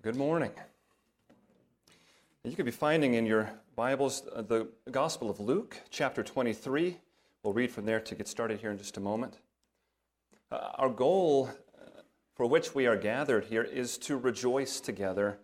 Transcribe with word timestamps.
Good 0.00 0.14
morning. 0.14 0.52
You 2.44 2.54
could 2.54 2.64
be 2.64 2.70
finding 2.70 3.14
in 3.14 3.26
your 3.26 3.50
Bibles 3.74 4.22
uh, 4.32 4.42
the 4.42 4.68
Gospel 4.92 5.28
of 5.28 5.40
Luke, 5.40 5.76
chapter 5.90 6.22
23. 6.22 6.96
We'll 7.42 7.52
read 7.52 7.72
from 7.72 7.84
there 7.84 7.98
to 7.98 8.14
get 8.14 8.28
started 8.28 8.60
here 8.60 8.70
in 8.70 8.78
just 8.78 8.96
a 8.96 9.00
moment. 9.00 9.40
Uh, 10.52 10.68
our 10.76 10.88
goal 10.88 11.50
uh, 11.50 12.02
for 12.36 12.46
which 12.46 12.76
we 12.76 12.86
are 12.86 12.96
gathered 12.96 13.46
here 13.46 13.64
is 13.64 13.98
to 13.98 14.16
rejoice 14.16 14.80
together. 14.80 15.40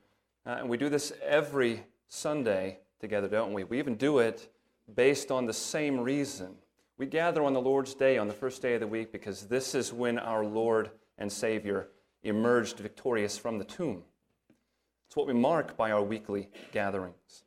Uh, 0.46 0.58
and 0.60 0.68
we 0.68 0.76
do 0.76 0.88
this 0.88 1.12
every 1.20 1.82
Sunday 2.06 2.78
together, 3.00 3.26
don't 3.26 3.54
we? 3.54 3.64
We 3.64 3.80
even 3.80 3.96
do 3.96 4.20
it 4.20 4.52
based 4.94 5.32
on 5.32 5.46
the 5.46 5.52
same 5.52 5.98
reason. 5.98 6.54
We 6.96 7.06
gather 7.06 7.42
on 7.42 7.54
the 7.54 7.60
Lord's 7.60 7.94
Day, 7.94 8.18
on 8.18 8.28
the 8.28 8.34
first 8.34 8.62
day 8.62 8.74
of 8.74 8.80
the 8.80 8.86
week, 8.86 9.10
because 9.10 9.48
this 9.48 9.74
is 9.74 9.92
when 9.92 10.16
our 10.16 10.44
Lord 10.44 10.92
and 11.18 11.32
Savior 11.32 11.88
emerged 12.22 12.78
victorious 12.78 13.36
from 13.36 13.58
the 13.58 13.64
tomb. 13.64 14.04
It's 15.14 15.16
what 15.16 15.28
we 15.28 15.32
mark 15.32 15.76
by 15.76 15.92
our 15.92 16.02
weekly 16.02 16.48
gatherings. 16.72 17.44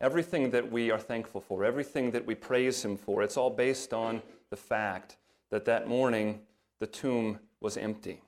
Everything 0.00 0.52
that 0.52 0.70
we 0.70 0.92
are 0.92 1.00
thankful 1.00 1.40
for, 1.40 1.64
everything 1.64 2.12
that 2.12 2.24
we 2.24 2.36
praise 2.36 2.84
Him 2.84 2.96
for, 2.96 3.24
it's 3.24 3.36
all 3.36 3.50
based 3.50 3.92
on 3.92 4.22
the 4.50 4.56
fact 4.56 5.16
that 5.50 5.64
that 5.64 5.88
morning 5.88 6.42
the 6.78 6.86
tomb 6.86 7.40
was 7.60 7.76
empty. 7.76 8.22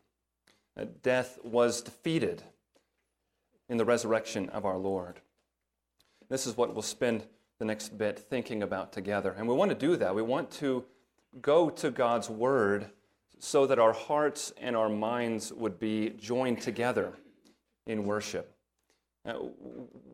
That 0.75 1.05
death 1.05 1.39
was 1.45 1.83
defeated 1.83 2.43
in 3.69 3.77
the 3.77 3.85
resurrection 3.85 4.49
of 4.49 4.65
our 4.65 4.77
Lord. 4.77 5.21
This 6.29 6.45
is 6.45 6.57
what 6.57 6.73
we'll 6.73 6.83
spend 6.83 7.23
the 7.61 7.65
next 7.65 7.97
bit 7.97 8.19
thinking 8.19 8.65
about 8.65 8.93
together. 8.93 9.37
And 9.39 9.47
we 9.47 9.55
want 9.55 9.69
to 9.69 9.77
do 9.77 9.95
that. 9.99 10.17
We 10.17 10.23
want 10.23 10.51
to 10.55 10.85
go 11.41 11.71
to 11.71 11.93
God's 11.93 12.29
Word 12.29 12.87
so 13.39 13.69
that 13.69 13.79
our 13.79 13.93
hearts 13.93 14.53
and 14.61 14.75
our 14.75 14.89
minds 14.89 15.53
would 15.53 15.79
be 15.79 16.11
joined 16.19 16.61
together 16.61 17.13
in 17.87 18.05
worship. 18.05 18.55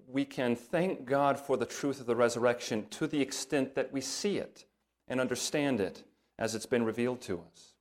We 0.06 0.24
can 0.24 0.54
thank 0.54 1.04
God 1.04 1.38
for 1.38 1.56
the 1.56 1.66
truth 1.66 2.00
of 2.00 2.06
the 2.06 2.16
resurrection 2.16 2.86
to 2.90 3.06
the 3.06 3.20
extent 3.20 3.74
that 3.74 3.92
we 3.92 4.00
see 4.00 4.38
it 4.38 4.66
and 5.08 5.20
understand 5.20 5.80
it 5.80 6.04
as 6.38 6.54
it's 6.54 6.66
been 6.66 6.84
revealed 6.84 7.20
to 7.22 7.42
us. 7.50 7.74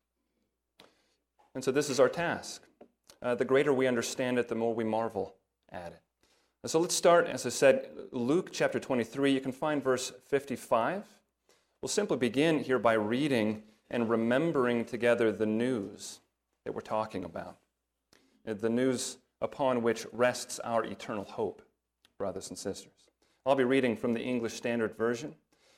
And 1.54 1.64
so 1.64 1.72
this 1.72 1.90
is 1.90 2.00
our 2.00 2.10
task. 2.10 2.64
Uh, 3.22 3.36
the 3.36 3.46
greater 3.46 3.74
we 3.74 3.88
understand 3.88 4.38
it, 4.38 4.48
the 4.48 4.56
more 4.56 4.74
we 4.74 4.84
marvel 4.84 5.36
at 5.72 5.88
it. 5.88 6.02
And 6.64 6.72
so 6.72 6.80
let's 6.80 6.96
start, 6.96 7.28
as 7.28 7.46
I 7.46 7.50
said, 7.50 7.90
Luke 8.12 8.50
chapter 8.52 8.80
23. 8.80 9.32
You 9.32 9.42
can 9.42 9.52
find 9.52 9.84
verse 9.84 10.12
55. 10.26 11.04
We'll 11.82 11.90
simply 11.90 12.18
begin 12.18 12.60
here 12.60 12.80
by 12.80 12.94
reading 12.94 13.64
and 13.90 14.10
remembering 14.10 14.86
together 14.86 15.32
the 15.32 15.46
news 15.46 16.20
that 16.66 16.74
we're 16.74 16.82
talking 16.82 17.24
about. 17.24 17.58
Uh, 18.48 18.54
the 18.54 18.70
news 18.70 19.18
upon 19.42 19.82
which 19.82 20.06
rests 20.12 20.60
our 20.60 20.84
eternal 20.84 21.26
hope, 21.26 21.62
brothers 22.18 22.50
and 22.50 22.58
sisters. 22.58 23.10
I'll 23.46 23.56
be 23.56 23.64
reading 23.64 23.96
from 23.96 24.14
the 24.14 24.22
English 24.22 24.54
Standard 24.54 24.98
Version. 24.98 25.36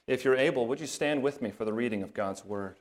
If 0.07 0.25
you're 0.25 0.35
able, 0.35 0.67
would 0.67 0.79
you 0.79 0.87
stand 0.87 1.21
with 1.21 1.41
me 1.41 1.51
for 1.51 1.65
the 1.65 1.73
reading 1.73 2.01
of 2.01 2.13
God's 2.13 2.43
Word? 2.43 2.77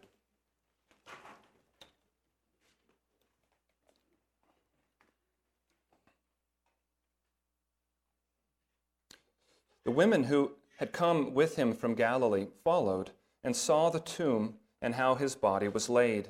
The 9.84 9.90
women 9.90 10.24
who 10.24 10.52
had 10.78 10.92
come 10.92 11.32
with 11.32 11.56
him 11.56 11.72
from 11.72 11.94
Galilee 11.94 12.48
followed 12.62 13.12
and 13.42 13.56
saw 13.56 13.88
the 13.88 14.00
tomb 14.00 14.56
and 14.82 14.94
how 14.94 15.14
his 15.14 15.34
body 15.34 15.66
was 15.66 15.88
laid. 15.88 16.28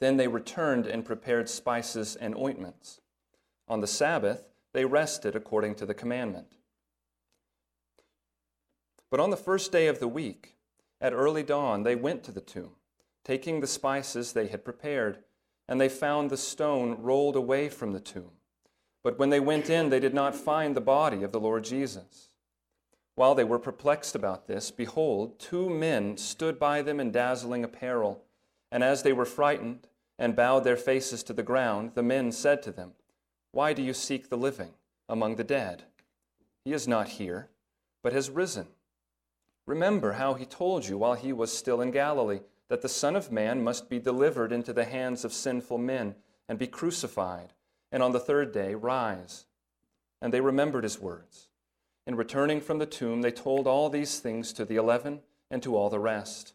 Then 0.00 0.16
they 0.16 0.28
returned 0.28 0.86
and 0.86 1.04
prepared 1.04 1.48
spices 1.48 2.14
and 2.14 2.36
ointments. 2.36 3.00
On 3.68 3.80
the 3.80 3.86
Sabbath, 3.86 4.48
they 4.72 4.84
rested 4.84 5.36
according 5.36 5.74
to 5.76 5.86
the 5.86 5.94
commandment. 5.94 6.56
But 9.10 9.20
on 9.20 9.30
the 9.30 9.36
first 9.36 9.72
day 9.72 9.86
of 9.86 10.00
the 10.00 10.08
week, 10.08 10.56
at 11.00 11.12
early 11.12 11.42
dawn, 11.42 11.82
they 11.82 11.96
went 11.96 12.24
to 12.24 12.32
the 12.32 12.40
tomb, 12.40 12.72
taking 13.24 13.60
the 13.60 13.66
spices 13.66 14.32
they 14.32 14.48
had 14.48 14.64
prepared, 14.64 15.18
and 15.68 15.80
they 15.80 15.88
found 15.88 16.30
the 16.30 16.36
stone 16.36 16.96
rolled 17.00 17.36
away 17.36 17.68
from 17.68 17.92
the 17.92 18.00
tomb. 18.00 18.32
But 19.02 19.18
when 19.18 19.30
they 19.30 19.40
went 19.40 19.70
in, 19.70 19.90
they 19.90 20.00
did 20.00 20.14
not 20.14 20.34
find 20.34 20.74
the 20.74 20.80
body 20.80 21.22
of 21.22 21.32
the 21.32 21.40
Lord 21.40 21.64
Jesus. 21.64 22.30
While 23.14 23.34
they 23.34 23.44
were 23.44 23.58
perplexed 23.58 24.14
about 24.14 24.46
this, 24.46 24.70
behold, 24.70 25.38
two 25.38 25.68
men 25.68 26.16
stood 26.16 26.58
by 26.58 26.82
them 26.82 27.00
in 27.00 27.10
dazzling 27.10 27.64
apparel. 27.64 28.22
And 28.70 28.84
as 28.84 29.02
they 29.02 29.12
were 29.12 29.24
frightened 29.24 29.88
and 30.18 30.36
bowed 30.36 30.64
their 30.64 30.76
faces 30.76 31.22
to 31.24 31.32
the 31.32 31.42
ground, 31.42 31.92
the 31.94 32.02
men 32.02 32.32
said 32.32 32.62
to 32.62 32.70
them, 32.70 32.92
why 33.52 33.72
do 33.72 33.82
you 33.82 33.94
seek 33.94 34.28
the 34.28 34.36
living 34.36 34.72
among 35.08 35.36
the 35.36 35.44
dead? 35.44 35.84
He 36.64 36.72
is 36.72 36.86
not 36.86 37.08
here, 37.08 37.48
but 38.02 38.12
has 38.12 38.30
risen. 38.30 38.68
Remember 39.66 40.12
how 40.12 40.34
he 40.34 40.44
told 40.46 40.86
you 40.86 40.98
while 40.98 41.14
he 41.14 41.32
was 41.32 41.56
still 41.56 41.80
in 41.80 41.90
Galilee 41.90 42.40
that 42.68 42.82
the 42.82 42.88
Son 42.88 43.16
of 43.16 43.32
Man 43.32 43.62
must 43.62 43.88
be 43.88 43.98
delivered 43.98 44.52
into 44.52 44.72
the 44.72 44.84
hands 44.84 45.24
of 45.24 45.32
sinful 45.32 45.78
men 45.78 46.14
and 46.48 46.58
be 46.58 46.66
crucified, 46.66 47.52
and 47.90 48.02
on 48.02 48.12
the 48.12 48.20
third 48.20 48.52
day 48.52 48.74
rise. 48.74 49.46
And 50.20 50.32
they 50.32 50.40
remembered 50.40 50.84
his 50.84 50.98
words. 50.98 51.48
In 52.06 52.16
returning 52.16 52.60
from 52.60 52.78
the 52.78 52.86
tomb, 52.86 53.22
they 53.22 53.30
told 53.30 53.66
all 53.66 53.88
these 53.88 54.18
things 54.18 54.52
to 54.54 54.64
the 54.64 54.76
eleven 54.76 55.20
and 55.50 55.62
to 55.62 55.76
all 55.76 55.90
the 55.90 55.98
rest. 55.98 56.54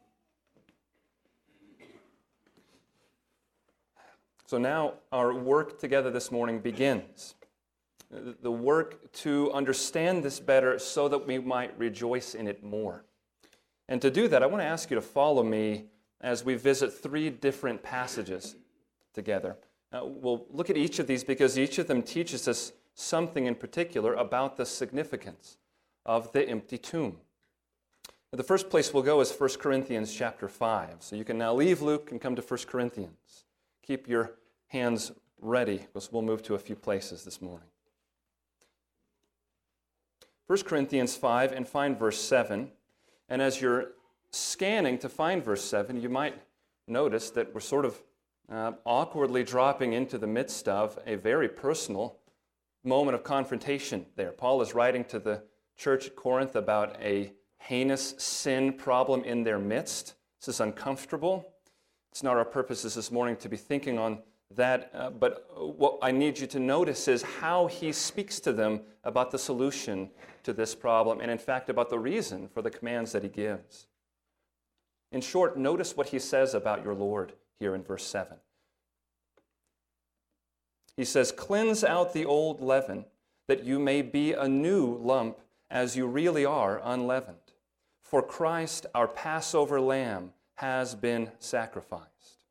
So 4.51 4.57
now 4.57 4.95
our 5.13 5.33
work 5.33 5.79
together 5.79 6.11
this 6.11 6.29
morning 6.29 6.59
begins. 6.59 7.35
The 8.09 8.51
work 8.51 9.09
to 9.13 9.49
understand 9.53 10.25
this 10.25 10.41
better 10.41 10.77
so 10.77 11.07
that 11.07 11.25
we 11.25 11.39
might 11.39 11.79
rejoice 11.79 12.35
in 12.35 12.49
it 12.49 12.61
more. 12.61 13.05
And 13.87 14.01
to 14.01 14.11
do 14.11 14.27
that, 14.27 14.43
I 14.43 14.47
want 14.47 14.61
to 14.61 14.65
ask 14.67 14.89
you 14.89 14.95
to 14.95 15.01
follow 15.01 15.41
me 15.41 15.85
as 16.19 16.43
we 16.43 16.55
visit 16.55 16.91
three 16.91 17.29
different 17.29 17.81
passages 17.81 18.57
together. 19.13 19.55
Uh, 19.93 20.01
we'll 20.03 20.45
look 20.49 20.69
at 20.69 20.75
each 20.75 20.99
of 20.99 21.07
these 21.07 21.23
because 21.23 21.57
each 21.57 21.79
of 21.79 21.87
them 21.87 22.03
teaches 22.03 22.45
us 22.49 22.73
something 22.93 23.45
in 23.45 23.55
particular 23.55 24.15
about 24.15 24.57
the 24.57 24.65
significance 24.65 25.55
of 26.05 26.29
the 26.33 26.45
empty 26.49 26.77
tomb. 26.77 27.15
The 28.33 28.43
first 28.43 28.69
place 28.69 28.93
we'll 28.93 29.03
go 29.03 29.21
is 29.21 29.31
1 29.31 29.49
Corinthians 29.59 30.13
chapter 30.13 30.49
5. 30.49 30.95
So 30.99 31.15
you 31.15 31.23
can 31.23 31.37
now 31.37 31.53
leave 31.53 31.81
Luke 31.81 32.11
and 32.11 32.19
come 32.19 32.35
to 32.35 32.41
1 32.41 32.59
Corinthians. 32.67 33.45
Keep 33.81 34.09
your 34.09 34.33
hands 34.71 35.11
ready 35.41 35.77
because 35.77 36.11
we'll 36.11 36.21
move 36.21 36.41
to 36.43 36.55
a 36.55 36.59
few 36.59 36.75
places 36.75 37.25
this 37.25 37.41
morning. 37.41 37.67
1 40.47 40.63
Corinthians 40.63 41.15
5 41.15 41.51
and 41.51 41.67
find 41.67 41.99
verse 41.99 42.19
7. 42.21 42.71
And 43.27 43.41
as 43.41 43.59
you're 43.59 43.91
scanning 44.31 44.97
to 44.99 45.09
find 45.09 45.43
verse 45.43 45.63
7, 45.63 46.01
you 46.01 46.07
might 46.07 46.35
notice 46.87 47.31
that 47.31 47.53
we're 47.53 47.59
sort 47.59 47.83
of 47.83 48.01
uh, 48.49 48.71
awkwardly 48.85 49.43
dropping 49.43 49.91
into 49.93 50.17
the 50.17 50.27
midst 50.27 50.69
of 50.69 50.97
a 51.05 51.15
very 51.15 51.49
personal 51.49 52.17
moment 52.83 53.15
of 53.15 53.23
confrontation 53.23 54.05
there. 54.15 54.31
Paul 54.31 54.61
is 54.61 54.73
writing 54.73 55.03
to 55.05 55.19
the 55.19 55.43
church 55.77 56.07
at 56.07 56.15
Corinth 56.15 56.55
about 56.55 56.97
a 57.01 57.33
heinous 57.57 58.15
sin 58.17 58.73
problem 58.73 59.23
in 59.23 59.43
their 59.43 59.59
midst. 59.59 60.15
This 60.39 60.55
is 60.55 60.61
uncomfortable. 60.61 61.53
It's 62.11 62.23
not 62.23 62.37
our 62.37 62.45
purpose 62.45 62.83
this 62.83 63.11
morning 63.11 63.35
to 63.37 63.49
be 63.49 63.57
thinking 63.57 63.99
on 63.99 64.19
that, 64.55 64.91
uh, 64.93 65.09
but 65.09 65.47
what 65.57 65.99
I 66.01 66.11
need 66.11 66.39
you 66.39 66.47
to 66.47 66.59
notice 66.59 67.07
is 67.07 67.21
how 67.21 67.67
he 67.67 67.91
speaks 67.91 68.39
to 68.41 68.53
them 68.53 68.81
about 69.03 69.31
the 69.31 69.37
solution 69.37 70.09
to 70.43 70.53
this 70.53 70.75
problem, 70.75 71.19
and 71.19 71.29
in 71.29 71.37
fact, 71.37 71.69
about 71.69 71.89
the 71.89 71.99
reason 71.99 72.47
for 72.47 72.61
the 72.61 72.69
commands 72.69 73.11
that 73.11 73.23
he 73.23 73.29
gives. 73.29 73.87
In 75.11 75.21
short, 75.21 75.57
notice 75.57 75.95
what 75.95 76.07
he 76.07 76.19
says 76.19 76.53
about 76.53 76.83
your 76.83 76.93
Lord 76.93 77.33
here 77.59 77.75
in 77.75 77.83
verse 77.83 78.05
7. 78.05 78.37
He 80.95 81.05
says, 81.05 81.31
Cleanse 81.31 81.83
out 81.83 82.13
the 82.13 82.25
old 82.25 82.61
leaven, 82.61 83.05
that 83.47 83.63
you 83.63 83.79
may 83.79 84.01
be 84.01 84.33
a 84.33 84.47
new 84.47 84.97
lump, 84.97 85.39
as 85.69 85.95
you 85.95 86.07
really 86.07 86.45
are 86.45 86.81
unleavened. 86.83 87.37
For 88.01 88.21
Christ, 88.21 88.85
our 88.93 89.07
Passover 89.07 89.79
lamb, 89.79 90.33
has 90.55 90.95
been 90.95 91.31
sacrificed. 91.39 92.45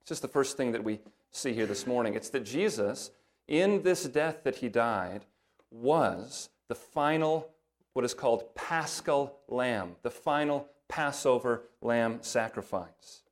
It's 0.00 0.08
just 0.08 0.22
the 0.22 0.28
first 0.28 0.56
thing 0.56 0.72
that 0.72 0.84
we 0.84 1.00
see 1.30 1.52
here 1.52 1.66
this 1.66 1.86
morning. 1.86 2.14
It's 2.14 2.30
that 2.30 2.44
Jesus 2.44 3.10
in 3.48 3.82
this 3.82 4.04
death 4.04 4.44
that 4.44 4.56
he 4.56 4.68
died 4.68 5.26
was 5.70 6.48
the 6.68 6.74
final, 6.74 7.48
what 7.92 8.04
is 8.04 8.14
called 8.14 8.54
paschal 8.54 9.38
lamb, 9.48 9.96
the 10.02 10.10
final 10.10 10.68
Passover 10.88 11.62
lamb 11.80 12.18
sacrifice. 12.20 13.22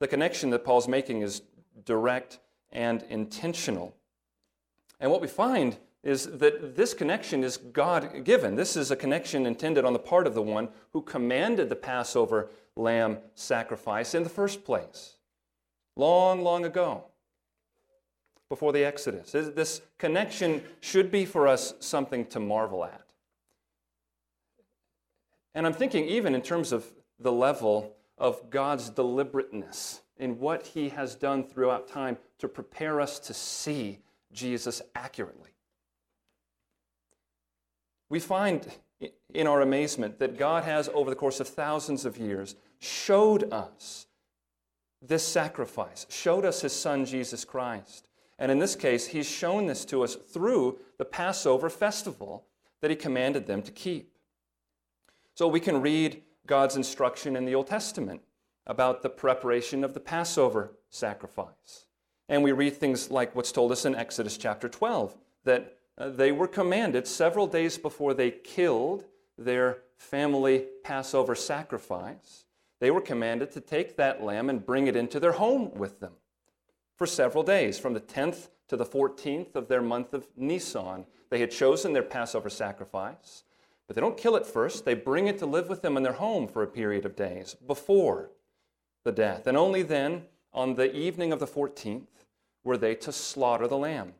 The 0.00 0.08
connection 0.08 0.50
that 0.50 0.64
Paul's 0.64 0.88
making 0.88 1.22
is 1.22 1.42
direct 1.84 2.40
and 2.70 3.02
intentional. 3.08 3.94
And 4.98 5.10
what 5.10 5.20
we 5.20 5.28
find 5.28 5.76
is 6.02 6.26
that 6.38 6.74
this 6.74 6.94
connection 6.94 7.44
is 7.44 7.56
God 7.56 8.24
given. 8.24 8.56
This 8.56 8.76
is 8.76 8.90
a 8.90 8.96
connection 8.96 9.46
intended 9.46 9.84
on 9.84 9.92
the 9.92 9.98
part 9.98 10.26
of 10.26 10.34
the 10.34 10.42
one 10.42 10.68
who 10.92 11.02
commanded 11.02 11.68
the 11.68 11.76
Passover 11.76 12.50
lamb 12.76 13.18
sacrifice 13.34 14.14
in 14.14 14.22
the 14.24 14.28
first 14.28 14.64
place, 14.64 15.16
long, 15.96 16.42
long 16.42 16.64
ago, 16.64 17.04
before 18.48 18.72
the 18.72 18.84
Exodus. 18.84 19.32
This 19.32 19.82
connection 19.98 20.62
should 20.80 21.10
be 21.10 21.24
for 21.24 21.48
us 21.48 21.74
something 21.80 22.26
to 22.26 22.40
marvel 22.40 22.84
at. 22.84 23.06
And 25.54 25.66
I'm 25.66 25.72
thinking, 25.72 26.06
even 26.06 26.34
in 26.34 26.42
terms 26.42 26.72
of 26.72 26.92
the 27.18 27.32
level 27.32 27.94
of 28.18 28.50
God's 28.50 28.90
deliberateness 28.90 30.02
in 30.18 30.38
what 30.38 30.66
He 30.68 30.90
has 30.90 31.14
done 31.14 31.44
throughout 31.44 31.88
time 31.88 32.16
to 32.38 32.48
prepare 32.48 33.00
us 33.00 33.18
to 33.20 33.34
see 33.34 34.00
Jesus 34.32 34.80
accurately. 34.94 35.50
We 38.08 38.20
find 38.20 38.66
in 39.34 39.46
our 39.46 39.62
amazement 39.62 40.18
that 40.18 40.38
God 40.38 40.64
has, 40.64 40.88
over 40.94 41.10
the 41.10 41.16
course 41.16 41.40
of 41.40 41.48
thousands 41.48 42.04
of 42.04 42.18
years, 42.18 42.54
showed 42.78 43.50
us 43.52 44.06
this 45.02 45.26
sacrifice, 45.26 46.06
showed 46.08 46.44
us 46.44 46.62
His 46.62 46.72
Son, 46.72 47.04
Jesus 47.04 47.44
Christ. 47.44 48.08
And 48.38 48.50
in 48.50 48.58
this 48.58 48.76
case, 48.76 49.08
He's 49.08 49.28
shown 49.28 49.66
this 49.66 49.84
to 49.86 50.02
us 50.02 50.14
through 50.14 50.78
the 50.98 51.04
Passover 51.04 51.68
festival 51.68 52.46
that 52.80 52.90
He 52.90 52.96
commanded 52.96 53.46
them 53.46 53.62
to 53.62 53.72
keep. 53.72 54.12
So 55.34 55.48
we 55.48 55.60
can 55.60 55.80
read 55.80 56.22
God's 56.46 56.76
instruction 56.76 57.36
in 57.36 57.44
the 57.44 57.54
Old 57.54 57.66
Testament 57.66 58.22
about 58.66 59.02
the 59.02 59.10
preparation 59.10 59.84
of 59.84 59.94
the 59.94 60.00
Passover 60.00 60.72
sacrifice. 60.88 61.86
And 62.28 62.42
we 62.42 62.52
read 62.52 62.76
things 62.76 63.10
like 63.10 63.34
what's 63.34 63.52
told 63.52 63.72
us 63.72 63.84
in 63.84 63.94
Exodus 63.94 64.36
chapter 64.36 64.68
12 64.68 65.16
that 65.44 65.78
uh, 65.98 66.08
they 66.10 66.32
were 66.32 66.48
commanded 66.48 67.06
several 67.06 67.46
days 67.46 67.76
before 67.76 68.14
they 68.14 68.30
killed 68.30 69.04
their 69.36 69.78
family 69.96 70.66
Passover 70.84 71.34
sacrifice, 71.34 72.41
they 72.82 72.90
were 72.90 73.00
commanded 73.00 73.52
to 73.52 73.60
take 73.60 73.96
that 73.96 74.24
lamb 74.24 74.50
and 74.50 74.66
bring 74.66 74.88
it 74.88 74.96
into 74.96 75.20
their 75.20 75.30
home 75.30 75.72
with 75.72 76.00
them 76.00 76.14
for 76.96 77.06
several 77.06 77.44
days, 77.44 77.78
from 77.78 77.94
the 77.94 78.00
10th 78.00 78.48
to 78.66 78.76
the 78.76 78.84
14th 78.84 79.54
of 79.54 79.68
their 79.68 79.80
month 79.80 80.12
of 80.12 80.26
Nisan. 80.36 81.06
They 81.30 81.38
had 81.38 81.52
chosen 81.52 81.92
their 81.92 82.02
Passover 82.02 82.50
sacrifice, 82.50 83.44
but 83.86 83.94
they 83.94 84.00
don't 84.00 84.16
kill 84.16 84.34
it 84.34 84.44
first. 84.44 84.84
They 84.84 84.94
bring 84.94 85.28
it 85.28 85.38
to 85.38 85.46
live 85.46 85.68
with 85.68 85.80
them 85.80 85.96
in 85.96 86.02
their 86.02 86.14
home 86.14 86.48
for 86.48 86.64
a 86.64 86.66
period 86.66 87.06
of 87.06 87.14
days 87.14 87.54
before 87.54 88.32
the 89.04 89.12
death. 89.12 89.46
And 89.46 89.56
only 89.56 89.84
then, 89.84 90.22
on 90.52 90.74
the 90.74 90.92
evening 90.92 91.32
of 91.32 91.38
the 91.38 91.46
14th, 91.46 92.08
were 92.64 92.76
they 92.76 92.96
to 92.96 93.12
slaughter 93.12 93.68
the 93.68 93.78
lamb. 93.78 94.14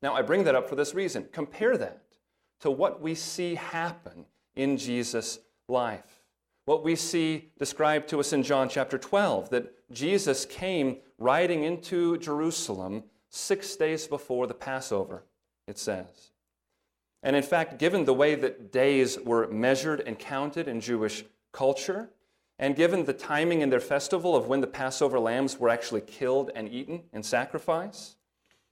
Now, 0.00 0.14
I 0.14 0.22
bring 0.22 0.44
that 0.44 0.54
up 0.54 0.66
for 0.66 0.76
this 0.76 0.94
reason. 0.94 1.28
Compare 1.30 1.76
that 1.76 2.00
to 2.60 2.70
what 2.70 3.02
we 3.02 3.14
see 3.14 3.56
happen 3.56 4.24
in 4.56 4.78
Jesus' 4.78 5.40
life. 5.68 6.19
What 6.70 6.84
we 6.84 6.94
see 6.94 7.50
described 7.58 8.08
to 8.10 8.20
us 8.20 8.32
in 8.32 8.44
John 8.44 8.68
chapter 8.68 8.96
12 8.96 9.50
that 9.50 9.90
Jesus 9.90 10.46
came 10.46 10.98
riding 11.18 11.64
into 11.64 12.16
Jerusalem 12.18 13.02
six 13.28 13.74
days 13.74 14.06
before 14.06 14.46
the 14.46 14.54
Passover, 14.54 15.24
it 15.66 15.78
says. 15.78 16.30
And 17.24 17.34
in 17.34 17.42
fact, 17.42 17.80
given 17.80 18.04
the 18.04 18.14
way 18.14 18.36
that 18.36 18.70
days 18.70 19.18
were 19.18 19.48
measured 19.48 20.02
and 20.06 20.16
counted 20.16 20.68
in 20.68 20.80
Jewish 20.80 21.24
culture, 21.50 22.10
and 22.56 22.76
given 22.76 23.04
the 23.04 23.14
timing 23.14 23.62
in 23.62 23.70
their 23.70 23.80
festival 23.80 24.36
of 24.36 24.46
when 24.46 24.60
the 24.60 24.68
Passover 24.68 25.18
lambs 25.18 25.58
were 25.58 25.70
actually 25.70 26.02
killed 26.02 26.52
and 26.54 26.68
eaten 26.68 27.02
in 27.12 27.24
sacrifice, 27.24 28.14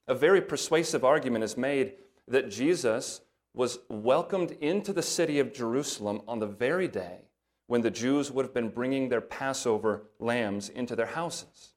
a 0.07 0.15
very 0.15 0.41
persuasive 0.41 1.05
argument 1.05 1.43
is 1.43 1.57
made 1.57 1.95
that 2.29 2.49
Jesus 2.49 3.23
was 3.55 3.81
welcomed 3.89 4.53
into 4.61 4.93
the 4.93 5.03
city 5.03 5.41
of 5.41 5.53
Jerusalem 5.53 6.23
on 6.29 6.39
the 6.39 6.47
very 6.47 6.87
day 6.87 7.23
when 7.69 7.83
the 7.83 7.91
Jews 7.91 8.33
would 8.33 8.45
have 8.45 8.55
been 8.55 8.69
bringing 8.69 9.09
their 9.09 9.21
Passover 9.21 10.03
lambs 10.19 10.69
into 10.69 10.97
their 10.97 11.07
houses. 11.07 11.75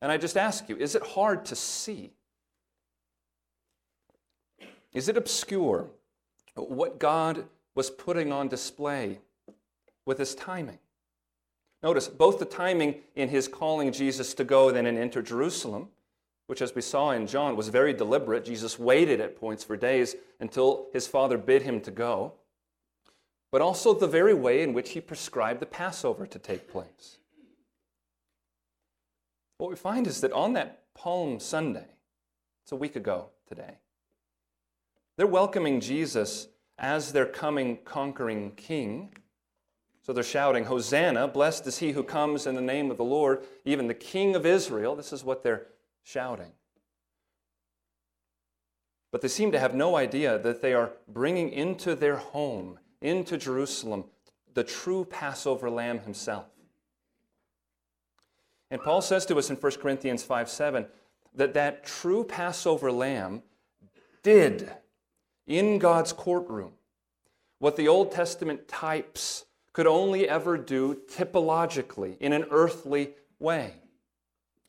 And 0.00 0.10
I 0.10 0.16
just 0.16 0.38
ask 0.38 0.68
you, 0.68 0.76
is 0.76 0.94
it 0.94 1.02
hard 1.02 1.44
to 1.46 1.54
see? 1.54 2.12
Is 4.94 5.08
it 5.08 5.16
obscure 5.18 5.90
what 6.54 6.98
God 6.98 7.44
was 7.74 7.90
putting 7.90 8.32
on 8.32 8.48
display 8.48 9.20
with 10.04 10.18
his 10.18 10.34
timing. 10.34 10.78
Notice 11.82 12.08
both 12.08 12.38
the 12.38 12.44
timing 12.44 12.96
in 13.14 13.28
his 13.28 13.48
calling 13.48 13.92
Jesus 13.92 14.34
to 14.34 14.44
go 14.44 14.70
then 14.70 14.86
and 14.86 14.98
enter 14.98 15.22
Jerusalem, 15.22 15.88
which, 16.46 16.60
as 16.60 16.74
we 16.74 16.82
saw 16.82 17.12
in 17.12 17.26
John, 17.26 17.56
was 17.56 17.68
very 17.68 17.94
deliberate. 17.94 18.44
Jesus 18.44 18.78
waited 18.78 19.20
at 19.20 19.38
points 19.38 19.64
for 19.64 19.76
days 19.76 20.16
until 20.40 20.88
his 20.92 21.06
father 21.06 21.38
bid 21.38 21.62
him 21.62 21.80
to 21.82 21.90
go, 21.90 22.34
but 23.50 23.60
also 23.60 23.94
the 23.94 24.06
very 24.06 24.34
way 24.34 24.62
in 24.62 24.72
which 24.72 24.90
he 24.90 25.00
prescribed 25.00 25.60
the 25.60 25.66
Passover 25.66 26.26
to 26.26 26.38
take 26.38 26.70
place. 26.70 27.18
What 29.58 29.70
we 29.70 29.76
find 29.76 30.06
is 30.06 30.20
that 30.20 30.32
on 30.32 30.54
that 30.54 30.82
Palm 30.94 31.40
Sunday, 31.40 31.86
it's 32.62 32.72
a 32.72 32.76
week 32.76 32.96
ago 32.96 33.28
today, 33.48 33.78
they're 35.16 35.26
welcoming 35.26 35.80
Jesus 35.80 36.48
as 36.78 37.12
their 37.12 37.26
coming 37.26 37.78
conquering 37.84 38.52
king 38.56 39.12
so 40.10 40.14
they're 40.14 40.24
shouting, 40.24 40.64
Hosanna, 40.64 41.28
blessed 41.28 41.68
is 41.68 41.78
he 41.78 41.92
who 41.92 42.02
comes 42.02 42.44
in 42.44 42.56
the 42.56 42.60
name 42.60 42.90
of 42.90 42.96
the 42.96 43.04
Lord, 43.04 43.44
even 43.64 43.86
the 43.86 43.94
King 43.94 44.34
of 44.34 44.44
Israel. 44.44 44.96
This 44.96 45.12
is 45.12 45.22
what 45.22 45.44
they're 45.44 45.68
shouting. 46.02 46.50
But 49.12 49.20
they 49.20 49.28
seem 49.28 49.52
to 49.52 49.60
have 49.60 49.72
no 49.72 49.94
idea 49.94 50.36
that 50.40 50.62
they 50.62 50.74
are 50.74 50.90
bringing 51.06 51.50
into 51.50 51.94
their 51.94 52.16
home, 52.16 52.79
into 53.00 53.36
Jerusalem, 53.36 54.04
the 54.54 54.64
true 54.64 55.04
Passover 55.04 55.70
lamb 55.70 56.00
himself. 56.00 56.46
And 58.70 58.82
Paul 58.82 59.02
says 59.02 59.26
to 59.26 59.36
us 59.36 59.50
in 59.50 59.56
1 59.56 59.72
Corinthians 59.80 60.22
5 60.22 60.48
7 60.48 60.86
that 61.34 61.54
that 61.54 61.84
true 61.84 62.24
Passover 62.24 62.92
lamb 62.92 63.42
did 64.22 64.70
in 65.46 65.78
God's 65.78 66.12
courtroom 66.12 66.72
what 67.58 67.76
the 67.76 67.88
Old 67.88 68.10
Testament 68.10 68.68
types 68.68 69.44
could 69.72 69.86
only 69.86 70.28
ever 70.28 70.56
do 70.56 71.00
typologically 71.10 72.18
in 72.18 72.32
an 72.32 72.44
earthly 72.50 73.14
way. 73.38 73.74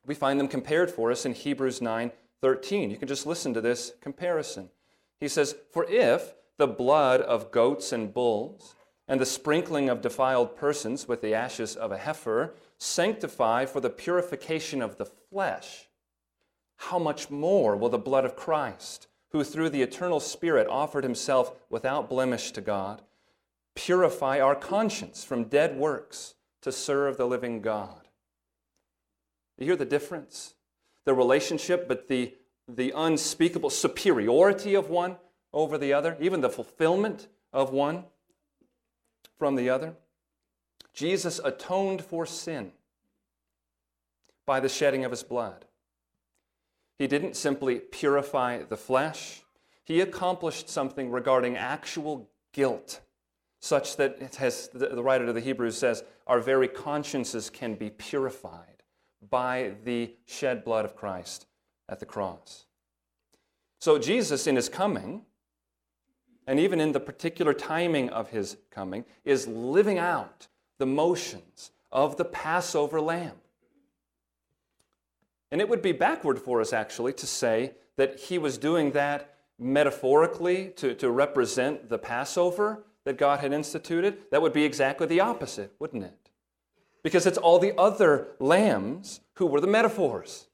We 0.05 0.15
find 0.15 0.39
them 0.39 0.47
compared 0.47 0.91
for 0.91 1.11
us 1.11 1.25
in 1.25 1.33
Hebrews 1.33 1.81
9 1.81 2.11
13. 2.41 2.89
You 2.89 2.97
can 2.97 3.07
just 3.07 3.27
listen 3.27 3.53
to 3.53 3.61
this 3.61 3.93
comparison. 4.01 4.69
He 5.19 5.27
says, 5.27 5.55
For 5.71 5.85
if 5.87 6.33
the 6.61 6.67
blood 6.67 7.21
of 7.21 7.49
goats 7.49 7.91
and 7.91 8.13
bulls 8.13 8.75
and 9.07 9.19
the 9.19 9.25
sprinkling 9.25 9.89
of 9.89 9.99
defiled 9.99 10.55
persons 10.55 11.07
with 11.07 11.19
the 11.23 11.33
ashes 11.33 11.75
of 11.75 11.91
a 11.91 11.97
heifer 11.97 12.53
sanctify 12.77 13.65
for 13.65 13.79
the 13.79 13.89
purification 13.89 14.79
of 14.79 14.97
the 14.97 15.05
flesh, 15.05 15.89
how 16.77 16.99
much 16.99 17.31
more 17.31 17.75
will 17.75 17.89
the 17.89 17.97
blood 17.97 18.25
of 18.25 18.35
Christ, 18.35 19.07
who 19.31 19.43
through 19.43 19.71
the 19.71 19.81
eternal 19.81 20.19
Spirit 20.19 20.67
offered 20.67 21.03
himself 21.03 21.51
without 21.71 22.07
blemish 22.07 22.51
to 22.51 22.61
God, 22.61 23.01
purify 23.73 24.39
our 24.39 24.53
conscience 24.53 25.23
from 25.23 25.45
dead 25.45 25.75
works 25.75 26.35
to 26.61 26.71
serve 26.71 27.17
the 27.17 27.25
living 27.25 27.59
God. 27.61 28.07
You 29.57 29.65
hear 29.65 29.75
the 29.75 29.83
difference? 29.83 30.53
The 31.05 31.15
relationship, 31.15 31.87
but 31.87 32.07
the, 32.07 32.35
the 32.67 32.93
unspeakable 32.95 33.71
superiority 33.71 34.75
of 34.75 34.91
one 34.91 35.17
over 35.53 35.77
the 35.77 35.93
other, 35.93 36.17
even 36.19 36.41
the 36.41 36.49
fulfillment 36.49 37.27
of 37.51 37.71
one 37.71 38.05
from 39.37 39.55
the 39.55 39.69
other. 39.69 39.93
Jesus 40.93 41.39
atoned 41.43 42.03
for 42.03 42.25
sin 42.25 42.71
by 44.45 44.59
the 44.59 44.69
shedding 44.69 45.05
of 45.05 45.11
his 45.11 45.23
blood. 45.23 45.65
He 46.97 47.07
didn't 47.07 47.35
simply 47.35 47.79
purify 47.79 48.63
the 48.63 48.77
flesh, 48.77 49.41
he 49.83 50.01
accomplished 50.01 50.69
something 50.69 51.09
regarding 51.09 51.57
actual 51.57 52.29
guilt 52.53 53.01
such 53.61 53.95
that 53.97 54.17
it 54.19 54.35
has, 54.37 54.69
the 54.73 55.03
writer 55.03 55.25
of 55.25 55.35
the 55.35 55.41
Hebrews 55.41 55.77
says, 55.77 56.03
our 56.25 56.39
very 56.39 56.67
consciences 56.67 57.49
can 57.49 57.75
be 57.75 57.91
purified 57.91 58.83
by 59.29 59.73
the 59.83 60.15
shed 60.25 60.63
blood 60.63 60.83
of 60.83 60.95
Christ 60.95 61.45
at 61.87 61.99
the 61.99 62.05
cross. 62.05 62.65
So, 63.79 63.99
Jesus, 63.99 64.47
in 64.47 64.55
his 64.55 64.67
coming, 64.67 65.25
and 66.47 66.59
even 66.59 66.79
in 66.79 66.91
the 66.91 66.99
particular 66.99 67.53
timing 67.53 68.09
of 68.09 68.29
his 68.29 68.57
coming, 68.69 69.05
is 69.23 69.47
living 69.47 69.97
out 69.97 70.47
the 70.77 70.85
motions 70.85 71.71
of 71.91 72.17
the 72.17 72.25
Passover 72.25 72.99
lamb. 72.99 73.35
And 75.51 75.59
it 75.59 75.69
would 75.69 75.81
be 75.81 75.91
backward 75.91 76.39
for 76.39 76.61
us, 76.61 76.73
actually, 76.73 77.13
to 77.13 77.27
say 77.27 77.73
that 77.97 78.19
he 78.19 78.37
was 78.37 78.57
doing 78.57 78.91
that 78.91 79.35
metaphorically 79.59 80.69
to, 80.77 80.95
to 80.95 81.11
represent 81.11 81.89
the 81.89 81.97
Passover 81.97 82.83
that 83.03 83.17
God 83.17 83.39
had 83.39 83.53
instituted. 83.53 84.17
That 84.31 84.41
would 84.41 84.53
be 84.53 84.63
exactly 84.63 85.07
the 85.07 85.19
opposite, 85.19 85.73
wouldn't 85.77 86.03
it? 86.03 86.29
Because 87.03 87.25
it's 87.25 87.37
all 87.37 87.59
the 87.59 87.77
other 87.77 88.29
lambs 88.39 89.19
who 89.35 89.45
were 89.45 89.61
the 89.61 89.67
metaphors. 89.67 90.47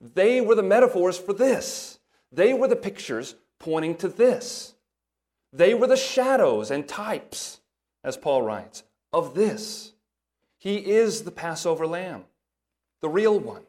They 0.00 0.40
were 0.40 0.54
the 0.54 0.62
metaphors 0.62 1.18
for 1.18 1.32
this. 1.32 1.98
They 2.30 2.54
were 2.54 2.68
the 2.68 2.76
pictures 2.76 3.34
pointing 3.58 3.96
to 3.96 4.08
this. 4.08 4.74
They 5.52 5.74
were 5.74 5.86
the 5.86 5.96
shadows 5.96 6.70
and 6.70 6.86
types, 6.86 7.60
as 8.04 8.16
Paul 8.16 8.42
writes, 8.42 8.82
of 9.12 9.34
this. 9.34 9.92
He 10.58 10.76
is 10.76 11.22
the 11.22 11.30
Passover 11.30 11.86
lamb, 11.86 12.24
the 13.00 13.08
real 13.08 13.38
one. 13.38 13.62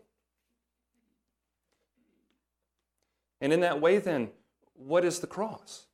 And 3.41 3.53
in 3.53 3.61
that 3.61 3.79
way, 3.79 3.99
then, 3.99 4.31
what 4.73 5.05
is 5.05 5.19
the 5.19 5.27
cross? 5.27 5.85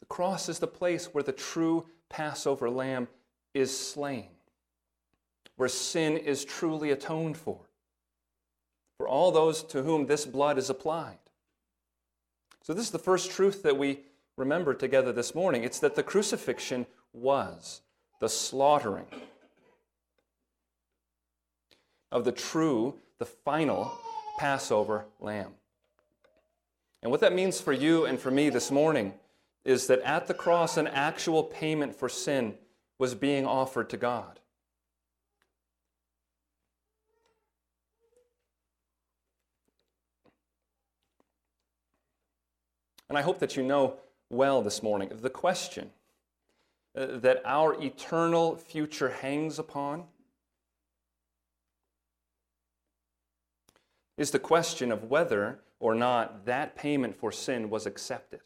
The 0.00 0.06
cross 0.06 0.48
is 0.48 0.58
the 0.58 0.66
place 0.66 1.06
where 1.12 1.24
the 1.24 1.32
true 1.32 1.86
Passover 2.08 2.70
lamb 2.70 3.08
is 3.52 3.76
slain, 3.76 4.28
where 5.56 5.68
sin 5.68 6.16
is 6.16 6.44
truly 6.44 6.90
atoned 6.90 7.36
for, 7.36 7.60
for 8.96 9.08
all 9.08 9.32
those 9.32 9.62
to 9.64 9.82
whom 9.82 10.06
this 10.06 10.24
blood 10.24 10.58
is 10.58 10.70
applied. 10.70 11.18
So, 12.62 12.72
this 12.72 12.86
is 12.86 12.90
the 12.90 12.98
first 12.98 13.30
truth 13.30 13.62
that 13.62 13.76
we 13.76 14.00
remember 14.36 14.74
together 14.74 15.12
this 15.12 15.34
morning. 15.34 15.64
It's 15.64 15.80
that 15.80 15.94
the 15.94 16.02
crucifixion 16.02 16.86
was 17.12 17.82
the 18.20 18.28
slaughtering 18.28 19.06
of 22.10 22.24
the 22.24 22.32
true, 22.32 22.94
the 23.18 23.26
final 23.26 23.92
Passover 24.38 25.04
lamb. 25.20 25.52
And 27.02 27.10
what 27.10 27.20
that 27.20 27.34
means 27.34 27.60
for 27.60 27.72
you 27.72 28.06
and 28.06 28.18
for 28.18 28.30
me 28.30 28.48
this 28.48 28.70
morning 28.70 29.12
is 29.64 29.86
that 29.88 30.00
at 30.00 30.26
the 30.26 30.34
cross, 30.34 30.76
an 30.76 30.86
actual 30.86 31.42
payment 31.42 31.94
for 31.94 32.08
sin 32.08 32.54
was 32.98 33.14
being 33.14 33.44
offered 33.46 33.90
to 33.90 33.96
God. 33.96 34.40
And 43.14 43.18
I 43.20 43.22
hope 43.22 43.38
that 43.38 43.56
you 43.56 43.62
know 43.62 43.98
well 44.28 44.60
this 44.60 44.82
morning 44.82 45.08
the 45.14 45.30
question 45.30 45.92
uh, 46.98 47.06
that 47.18 47.42
our 47.44 47.80
eternal 47.80 48.56
future 48.56 49.08
hangs 49.08 49.56
upon 49.56 50.02
is 54.18 54.32
the 54.32 54.40
question 54.40 54.90
of 54.90 55.04
whether 55.04 55.60
or 55.78 55.94
not 55.94 56.44
that 56.46 56.74
payment 56.74 57.14
for 57.14 57.30
sin 57.30 57.70
was 57.70 57.86
accepted. 57.86 58.40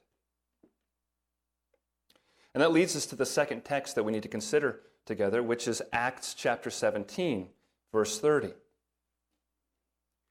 And 2.52 2.60
that 2.60 2.70
leads 2.70 2.94
us 2.94 3.06
to 3.06 3.16
the 3.16 3.24
second 3.24 3.64
text 3.64 3.94
that 3.94 4.04
we 4.04 4.12
need 4.12 4.22
to 4.24 4.28
consider 4.28 4.80
together, 5.06 5.42
which 5.42 5.66
is 5.66 5.80
Acts 5.94 6.34
chapter 6.34 6.68
17, 6.68 7.48
verse 7.90 8.20
30. 8.20 8.52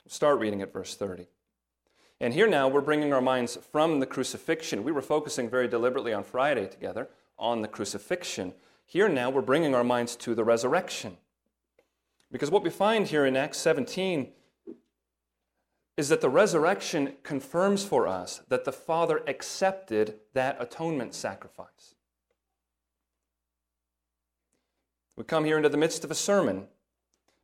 Start 0.08 0.38
reading 0.38 0.62
at 0.62 0.72
verse 0.72 0.94
30. 0.94 1.25
And 2.20 2.34
here 2.34 2.48
now 2.48 2.68
we're 2.68 2.82
bringing 2.82 3.14
our 3.14 3.22
minds 3.22 3.58
from 3.72 4.00
the 4.00 4.06
crucifixion. 4.06 4.84
We 4.84 4.92
were 4.92 5.02
focusing 5.02 5.50
very 5.50 5.68
deliberately 5.68 6.14
on 6.14 6.24
Friday 6.24 6.68
together 6.68 7.10
on 7.38 7.62
the 7.62 7.68
crucifixion. 7.68 8.54
Here 8.86 9.08
now 9.08 9.30
we're 9.30 9.42
bringing 9.42 9.76
our 9.76 9.84
minds 9.84 10.16
to 10.18 10.34
the 10.34 10.44
resurrection. 10.44 11.18
Because 12.32 12.50
what 12.50 12.64
we 12.64 12.70
find 12.70 13.08
here 13.08 13.26
in 13.26 13.36
Acts 13.36 13.60
17 13.60 14.32
is 15.96 16.10
that 16.10 16.22
the 16.22 16.30
resurrection 16.30 17.14
confirms 17.24 17.84
for 17.84 18.08
us 18.08 18.42
that 18.50 18.66
the 18.66 18.72
Father 18.72 19.24
accepted 19.28 20.16
that 20.34 20.58
atonement 20.60 21.14
sacrifice. 21.14 21.96
We 25.16 25.24
come 25.24 25.46
here 25.46 25.58
into 25.58 25.70
the 25.70 25.78
midst 25.78 26.04
of 26.04 26.12
a 26.12 26.16
sermon. 26.16 26.68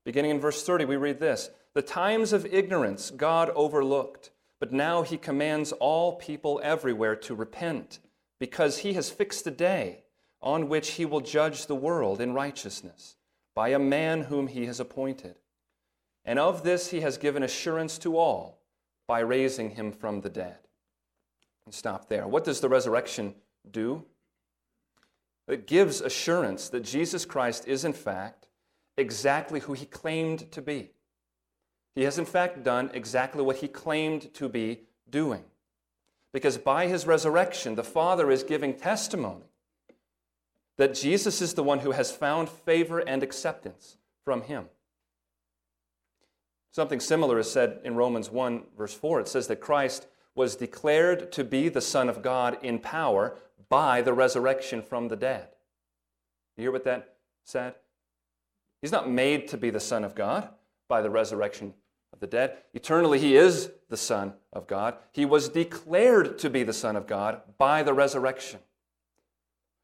Beginning 0.03 0.32
in 0.32 0.39
verse 0.39 0.63
30, 0.63 0.86
we 0.86 0.96
read 0.96 1.20
this 1.20 1.50
The 1.74 1.82
times 1.82 2.32
of 2.32 2.46
ignorance 2.46 3.10
God 3.10 3.50
overlooked 3.56 4.30
but 4.63 4.72
now 4.72 5.01
he 5.01 5.17
commands 5.17 5.74
all 5.74 6.15
people 6.15 6.62
everywhere 6.63 7.17
to 7.17 7.36
repent, 7.36 8.00
because 8.39 8.77
he 8.77 8.93
has 8.93 9.10
fixed 9.10 9.46
a 9.46 9.51
day 9.51 10.05
on 10.41 10.70
which 10.70 10.91
he 10.91 11.03
will 11.03 11.20
judge 11.20 11.65
the 11.65 11.75
world 11.75 12.22
in 12.22 12.34
righteousness 12.34 13.17
by 13.55 13.67
a 13.67 13.77
man 13.77 14.22
whom 14.22 14.48
he 14.48 14.65
has 14.65 14.79
appointed. 14.79 15.36
And 16.24 16.39
of 16.39 16.63
this 16.63 16.91
he 16.91 17.01
has 17.01 17.17
given 17.17 17.43
assurance 17.43 17.98
to 17.98 18.17
all 18.17 18.62
by 19.05 19.20
raising 19.20 19.72
him 19.72 19.91
from 19.91 20.22
the 20.22 20.29
dead. 20.29 20.60
And 21.65 21.75
stop 21.75 22.08
there. 22.08 22.25
What 22.25 22.46
does 22.46 22.62
the 22.62 22.70
resurrection 22.70 23.36
do? 23.70 24.05
It 25.46 25.67
gives 25.67 26.00
assurance 26.00 26.70
that 26.70 26.86
Jesus 26.86 27.25
Christ 27.25 27.67
is, 27.67 27.84
in 27.84 27.91
fact, 27.91 28.48
exactly 28.96 29.60
who 29.60 29.74
he 29.74 29.86
claimed 29.86 30.50
to 30.53 30.62
be. 30.62 30.91
He 31.95 32.03
has, 32.03 32.17
in 32.17 32.25
fact, 32.25 32.63
done 32.63 32.89
exactly 32.93 33.43
what 33.43 33.57
he 33.57 33.67
claimed 33.67 34.33
to 34.35 34.50
be 34.50 34.81
doing. 35.09 35.43
Because 36.31 36.57
by 36.57 36.88
his 36.88 37.05
resurrection, 37.05 37.75
the 37.75 37.83
Father 37.83 38.31
is 38.31 38.43
giving 38.43 38.73
testimony 38.73 39.45
that 40.77 40.95
Jesus 40.95 41.41
is 41.41 41.53
the 41.53 41.63
one 41.63 41.79
who 41.79 41.91
has 41.91 42.12
found 42.12 42.50
favor 42.50 43.00
and 43.00 43.21
acceptance 43.21 43.97
from 44.25 44.41
him. 44.41 44.65
Something 46.71 47.00
similar 47.00 47.38
is 47.38 47.51
said 47.51 47.79
in 47.83 47.95
Romans 47.95 48.31
1, 48.31 48.63
verse 48.75 48.95
4. 48.95 49.19
It 49.19 49.27
says 49.27 49.45
that 49.47 49.62
Christ 49.62 50.07
was 50.33 50.55
declared 50.55 51.31
to 51.33 51.43
be 51.43 51.69
the 51.69 51.81
Son 51.81 52.09
of 52.09 52.23
God 52.23 52.57
in 52.63 52.79
power 52.79 53.38
by 53.69 54.01
the 54.01 54.13
resurrection 54.13 54.81
from 54.81 55.07
the 55.07 55.15
dead. 55.15 55.50
You 56.57 56.63
hear 56.63 56.71
what 56.71 56.85
that 56.85 57.17
said? 57.43 57.75
He's 58.81 58.91
not 58.91 59.07
made 59.07 59.47
to 59.50 59.57
be 59.57 59.69
the 59.69 59.79
Son 59.79 60.03
of 60.03 60.15
God 60.15 60.50
by 60.88 61.03
the 61.03 61.12
resurrection 61.12 61.75
of 62.13 62.20
the 62.20 62.27
dead. 62.27 62.58
Eternally, 62.74 63.20
he 63.20 63.36
is 63.36 63.72
the 63.89 63.98
Son 63.98 64.34
of 64.53 64.67
God. 64.67 64.96
He 65.12 65.25
was 65.25 65.50
declared 65.50 66.38
to 66.39 66.50
be 66.50 66.63
the 66.63 66.72
Son 66.72 66.96
of 66.96 67.08
God 67.08 67.41
by 67.58 67.84
the 67.84 67.93
resurrection. 67.93 68.60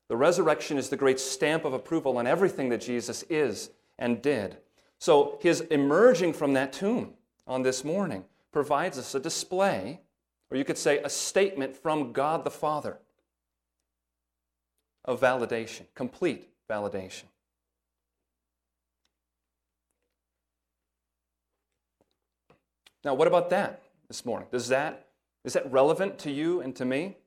The 0.07 0.15
resurrection 0.15 0.77
is 0.77 0.89
the 0.89 0.97
great 0.97 1.19
stamp 1.19 1.65
of 1.65 1.73
approval 1.73 2.17
on 2.17 2.27
everything 2.27 2.69
that 2.69 2.81
Jesus 2.81 3.23
is 3.29 3.71
and 3.97 4.21
did. 4.21 4.57
So, 4.99 5.37
his 5.41 5.61
emerging 5.61 6.33
from 6.33 6.53
that 6.53 6.73
tomb 6.73 7.13
on 7.47 7.63
this 7.63 7.83
morning 7.83 8.25
provides 8.51 8.97
us 8.97 9.15
a 9.15 9.19
display, 9.19 10.01
or 10.49 10.57
you 10.57 10.65
could 10.65 10.77
say 10.77 10.99
a 10.99 11.09
statement 11.09 11.75
from 11.75 12.11
God 12.11 12.43
the 12.43 12.51
Father 12.51 12.97
of 15.05 15.21
validation, 15.21 15.85
complete 15.95 16.49
validation. 16.69 17.23
Now, 23.03 23.13
what 23.13 23.27
about 23.27 23.49
that 23.51 23.81
this 24.07 24.25
morning? 24.25 24.47
Does 24.51 24.67
that, 24.69 25.07
is 25.45 25.53
that 25.53 25.71
relevant 25.71 26.19
to 26.19 26.31
you 26.31 26.61
and 26.61 26.75
to 26.75 26.85
me? 26.85 27.17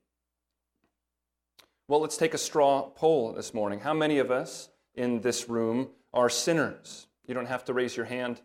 Well, 1.88 2.00
let's 2.00 2.16
take 2.16 2.34
a 2.34 2.38
straw 2.38 2.82
poll 2.82 3.32
this 3.32 3.54
morning. 3.54 3.80
How 3.80 3.94
many 3.94 4.18
of 4.18 4.30
us 4.30 4.68
in 4.94 5.20
this 5.20 5.48
room 5.48 5.88
are 6.12 6.28
sinners? 6.28 7.06
You 7.26 7.34
don't 7.34 7.46
have 7.46 7.64
to 7.64 7.72
raise 7.72 7.96
your 7.96 8.06
hand. 8.06 8.40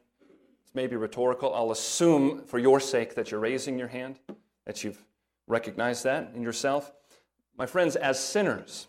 It's 0.64 0.74
maybe 0.74 0.96
rhetorical. 0.96 1.54
I'll 1.54 1.72
assume, 1.72 2.44
for 2.46 2.60
your 2.60 2.80
sake, 2.80 3.16
that 3.16 3.32
you're 3.32 3.40
raising 3.40 3.78
your 3.78 3.88
hand, 3.88 4.20
that 4.66 4.84
you've 4.84 5.04
recognized 5.48 6.04
that 6.04 6.32
in 6.36 6.42
yourself. 6.42 6.92
My 7.58 7.66
friends, 7.66 7.96
as 7.96 8.20
sinners, 8.20 8.88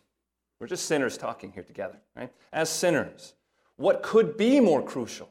we're 0.60 0.66
just 0.66 0.86
sinners 0.86 1.16
talking 1.16 1.52
here 1.52 1.62
together, 1.62 2.00
right? 2.16 2.32
As 2.52 2.68
sinners, 2.68 3.34
what 3.76 4.02
could 4.02 4.36
be 4.36 4.60
more 4.60 4.82
crucial 4.82 5.30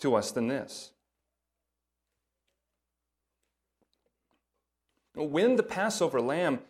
to 0.00 0.14
us 0.14 0.32
than 0.32 0.48
this? 0.48 0.92
When 5.18 5.56
the 5.56 5.62
Passover 5.62 6.20
lamb 6.20 6.60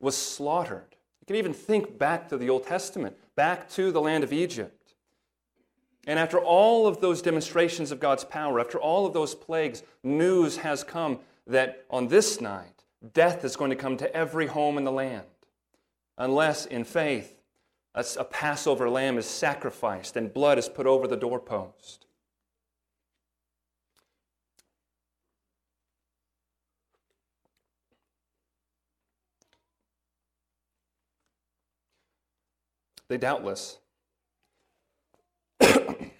was 0.00 0.16
slaughtered, 0.16 0.96
you 1.20 1.26
can 1.26 1.36
even 1.36 1.54
think 1.54 1.98
back 1.98 2.28
to 2.28 2.36
the 2.36 2.50
Old 2.50 2.66
Testament, 2.66 3.16
back 3.34 3.68
to 3.70 3.90
the 3.90 4.00
land 4.00 4.22
of 4.22 4.32
Egypt. 4.32 4.94
And 6.06 6.18
after 6.18 6.38
all 6.38 6.86
of 6.86 7.00
those 7.00 7.20
demonstrations 7.20 7.90
of 7.90 7.98
God's 7.98 8.24
power, 8.24 8.60
after 8.60 8.78
all 8.78 9.06
of 9.06 9.12
those 9.12 9.34
plagues, 9.34 9.82
news 10.04 10.58
has 10.58 10.84
come 10.84 11.18
that 11.46 11.84
on 11.90 12.08
this 12.08 12.40
night, 12.40 12.84
death 13.12 13.44
is 13.44 13.56
going 13.56 13.70
to 13.70 13.76
come 13.76 13.96
to 13.96 14.14
every 14.14 14.46
home 14.46 14.78
in 14.78 14.84
the 14.84 14.92
land. 14.92 15.26
Unless, 16.18 16.66
in 16.66 16.84
faith, 16.84 17.40
a 17.94 18.24
Passover 18.24 18.88
lamb 18.88 19.18
is 19.18 19.26
sacrificed 19.26 20.16
and 20.16 20.32
blood 20.32 20.58
is 20.58 20.68
put 20.68 20.86
over 20.86 21.08
the 21.08 21.16
doorpost. 21.16 22.05
They 33.08 33.18
doubtless 33.18 33.78
they 35.60 36.10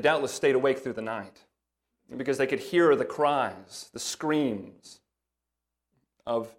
doubtless 0.00 0.32
stayed 0.32 0.54
awake 0.54 0.78
through 0.78 0.94
the 0.94 1.02
night 1.02 1.40
because 2.16 2.38
they 2.38 2.46
could 2.46 2.60
hear 2.60 2.96
the 2.96 3.04
cries, 3.04 3.90
the 3.92 3.98
screams 3.98 5.00
of 6.26 6.54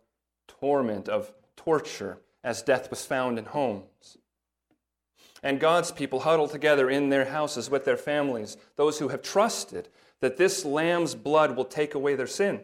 torment, 0.48 1.10
of 1.10 1.34
torture, 1.56 2.20
as 2.44 2.62
death 2.62 2.90
was 2.90 3.06
found 3.06 3.38
in 3.38 3.46
homes. 3.46 4.18
And 5.44 5.60
God's 5.60 5.92
people 5.92 6.22
huddled 6.22 6.52
together 6.52 6.90
in 6.90 7.10
their 7.10 7.26
houses 7.26 7.70
with 7.70 7.86
their 7.86 7.98
families, 7.98 8.58
those 8.76 9.00
who 9.00 9.10
have 9.10 9.22
trusted 9.22 9.90
that 10.20 10.38
this 10.38 10.64
lamb's 10.64 11.16
blood 11.16 11.56
will 11.56 11.66
take 11.66 11.96
away 11.96 12.16
their 12.16 12.28
sin. 12.28 12.62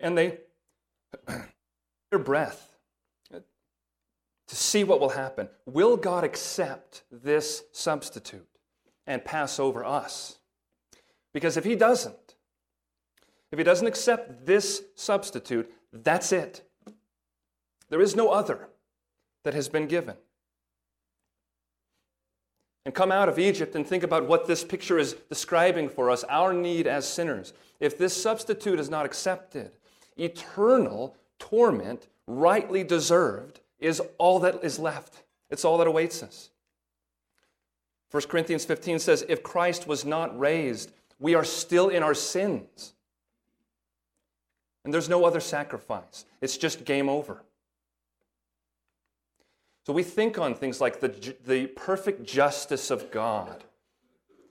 And 0.00 0.16
they, 0.16 0.38
their 2.10 2.18
breath 2.18 2.68
to 4.48 4.56
see 4.56 4.82
what 4.82 4.98
will 4.98 5.10
happen. 5.10 5.48
Will 5.66 5.96
God 5.96 6.24
accept 6.24 7.02
this 7.12 7.64
substitute 7.72 8.48
and 9.06 9.24
pass 9.24 9.60
over 9.60 9.84
us? 9.84 10.38
Because 11.32 11.56
if 11.56 11.64
He 11.64 11.76
doesn't, 11.76 12.34
if 13.52 13.58
He 13.58 13.64
doesn't 13.64 13.86
accept 13.86 14.46
this 14.46 14.82
substitute, 14.94 15.70
that's 15.92 16.32
it. 16.32 16.62
There 17.90 18.00
is 18.00 18.16
no 18.16 18.30
other 18.30 18.68
that 19.44 19.54
has 19.54 19.68
been 19.68 19.86
given. 19.86 20.16
And 22.84 22.94
come 22.94 23.12
out 23.12 23.28
of 23.28 23.38
Egypt 23.38 23.74
and 23.74 23.86
think 23.86 24.02
about 24.02 24.26
what 24.26 24.46
this 24.46 24.64
picture 24.64 24.98
is 24.98 25.14
describing 25.28 25.90
for 25.90 26.10
us 26.10 26.24
our 26.24 26.54
need 26.54 26.86
as 26.86 27.06
sinners. 27.06 27.52
If 27.80 27.98
this 27.98 28.20
substitute 28.20 28.80
is 28.80 28.88
not 28.88 29.04
accepted, 29.04 29.72
eternal 30.18 31.16
torment, 31.38 32.08
rightly 32.26 32.84
deserved, 32.84 33.60
is 33.78 34.02
all 34.18 34.40
that 34.40 34.62
is 34.62 34.78
left. 34.78 35.22
It's 35.50 35.64
all 35.64 35.78
that 35.78 35.86
awaits 35.86 36.22
us. 36.22 36.50
1 38.10 38.22
Corinthians 38.24 38.64
15 38.64 38.98
says, 38.98 39.24
If 39.28 39.42
Christ 39.42 39.86
was 39.86 40.04
not 40.04 40.38
raised, 40.38 40.92
we 41.18 41.34
are 41.34 41.44
still 41.44 41.88
in 41.88 42.02
our 42.02 42.14
sins. 42.14 42.94
And 44.84 44.94
there's 44.94 45.08
no 45.08 45.24
other 45.24 45.40
sacrifice, 45.40 46.24
it's 46.40 46.56
just 46.56 46.84
game 46.84 47.08
over. 47.08 47.42
So 49.86 49.94
we 49.94 50.02
think 50.02 50.38
on 50.38 50.54
things 50.54 50.82
like 50.82 51.00
the, 51.00 51.34
the 51.46 51.66
perfect 51.68 52.24
justice 52.26 52.90
of 52.90 53.10
God 53.10 53.64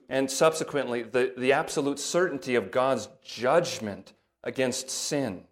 and 0.08 0.28
subsequently 0.28 1.02
the, 1.02 1.32
the 1.36 1.52
absolute 1.52 2.00
certainty 2.00 2.56
of 2.56 2.72
God's 2.72 3.08
judgment 3.22 4.14
against 4.42 4.90
sin. 4.90 5.44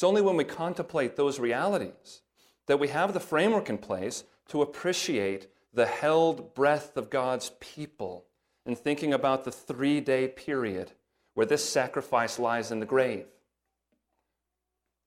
It's 0.00 0.04
only 0.04 0.22
when 0.22 0.36
we 0.36 0.44
contemplate 0.44 1.14
those 1.14 1.38
realities 1.38 2.22
that 2.66 2.80
we 2.80 2.88
have 2.88 3.12
the 3.12 3.20
framework 3.20 3.68
in 3.68 3.76
place 3.76 4.24
to 4.48 4.62
appreciate 4.62 5.48
the 5.74 5.84
held 5.84 6.54
breath 6.54 6.96
of 6.96 7.10
God's 7.10 7.50
people 7.60 8.24
in 8.64 8.76
thinking 8.76 9.12
about 9.12 9.44
the 9.44 9.52
three 9.52 10.00
day 10.00 10.26
period 10.26 10.92
where 11.34 11.44
this 11.44 11.62
sacrifice 11.68 12.38
lies 12.38 12.70
in 12.70 12.80
the 12.80 12.86
grave. 12.86 13.26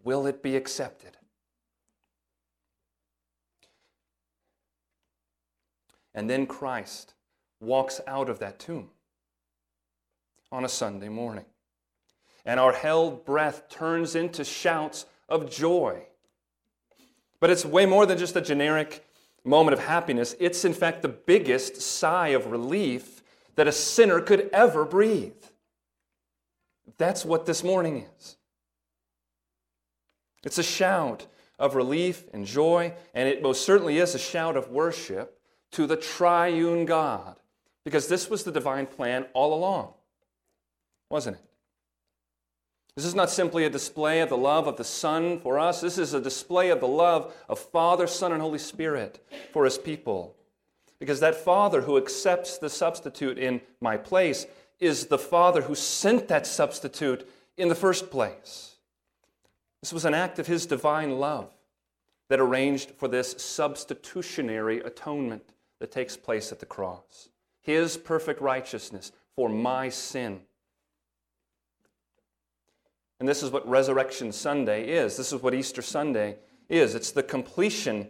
Will 0.04 0.28
it 0.28 0.44
be 0.44 0.56
accepted? 0.56 1.18
And 6.14 6.30
then 6.30 6.46
Christ 6.46 7.16
walks 7.60 8.00
out 8.06 8.30
of 8.30 8.38
that 8.38 8.60
tomb 8.60 8.92
on 10.52 10.64
a 10.64 10.70
Sunday 10.70 11.10
morning. 11.10 11.46
And 12.46 12.60
our 12.60 12.74
held 12.74 13.26
breath 13.26 13.70
turns 13.70 14.16
into 14.16 14.44
shouts 14.44 15.06
of 15.30 15.50
joy 15.50 16.08
but 17.44 17.50
it's 17.50 17.66
way 17.66 17.86
more 17.86 18.06
than 18.06 18.18
just 18.18 18.38
a 18.38 18.42
generic 18.42 19.06
moment 19.44 19.74
of 19.74 19.84
happiness. 19.84 20.34
It's, 20.40 20.64
in 20.64 20.74
fact, 20.74 21.02
the 21.02 21.10
biggest 21.10 21.82
sigh 21.82 22.30
of 22.30 22.46
relief 22.46 23.22
that 23.56 23.68
a 23.68 23.72
sinner 23.74 24.22
could 24.22 24.50
ever 24.54 24.86
breathe. 24.86 25.34
That's 26.98 27.26
what 27.26 27.46
this 27.46 27.62
morning 27.62 28.06
is. 28.18 28.38
It's 30.46 30.58
a 30.58 30.64
shout 30.64 31.28
of 31.60 31.76
relief 31.76 32.30
and 32.32 32.46
joy, 32.46 32.94
and 33.14 33.28
it 33.28 33.44
most 33.44 33.66
certainly 33.66 33.98
is 33.98 34.16
a 34.16 34.20
shout 34.20 34.56
of 34.56 34.70
worship 34.70 35.38
to 35.72 35.86
the 35.86 35.98
triune 35.98 36.86
God, 36.86 37.36
because 37.84 38.08
this 38.08 38.30
was 38.30 38.46
the 38.46 38.54
divine 38.54 38.86
plan 38.86 39.26
all 39.34 39.54
along, 39.54 39.94
wasn't 41.10 41.36
it? 41.36 41.44
This 42.96 43.06
is 43.06 43.16
not 43.16 43.32
simply 43.32 43.66
a 43.66 43.72
display 43.72 44.20
of 44.20 44.30
the 44.30 44.38
love 44.38 44.68
of 44.68 44.78
the 44.78 44.84
Son 44.84 45.40
for 45.40 45.58
us. 45.58 45.82
This 45.82 45.98
is 45.98 46.14
a 46.14 46.22
display 46.22 46.70
of 46.70 46.80
the 46.80 46.88
love 46.88 47.34
of 47.50 47.58
Father, 47.58 48.06
Son, 48.06 48.32
and 48.32 48.42
Holy 48.42 48.60
Spirit 48.60 49.26
for 49.52 49.66
His 49.66 49.80
people. 49.80 50.36
Because 51.00 51.20
that 51.20 51.36
Father 51.36 51.82
who 51.82 51.98
accepts 51.98 52.60
the 52.60 52.70
substitute 52.70 53.40
in 53.40 53.62
my 53.82 53.98
place 53.98 54.46
is 54.80 55.08
the 55.08 55.18
Father 55.18 55.64
who 55.64 55.74
sent 55.74 56.28
that 56.28 56.46
substitute 56.46 57.28
in 57.58 57.68
the 57.68 57.76
first 57.76 58.12
place. 58.12 58.76
This 59.82 59.92
was 59.92 60.06
an 60.06 60.14
act 60.14 60.38
of 60.38 60.46
His 60.46 60.68
divine 60.68 61.20
love 61.20 61.52
that 62.30 62.40
arranged 62.40 62.92
for 62.92 63.08
this 63.08 63.32
substitutionary 63.40 64.80
atonement 64.82 65.50
that 65.80 65.92
takes 65.92 66.16
place 66.16 66.52
at 66.52 66.60
the 66.60 66.66
cross. 66.66 67.30
His 67.62 67.98
perfect 67.98 68.40
righteousness 68.40 69.12
for 69.36 69.50
my 69.50 69.90
sin 69.90 70.42
and 73.20 73.28
this 73.30 73.44
is 73.44 73.52
what 73.52 73.68
Resurrection 73.68 74.32
Sunday 74.32 74.88
is. 74.88 75.18
This 75.18 75.32
is 75.32 75.42
what 75.42 75.54
Easter 75.54 75.82
Sunday 75.82 76.38
is. 76.70 76.96
It's 76.96 77.12
the 77.12 77.24
completion, 77.24 78.10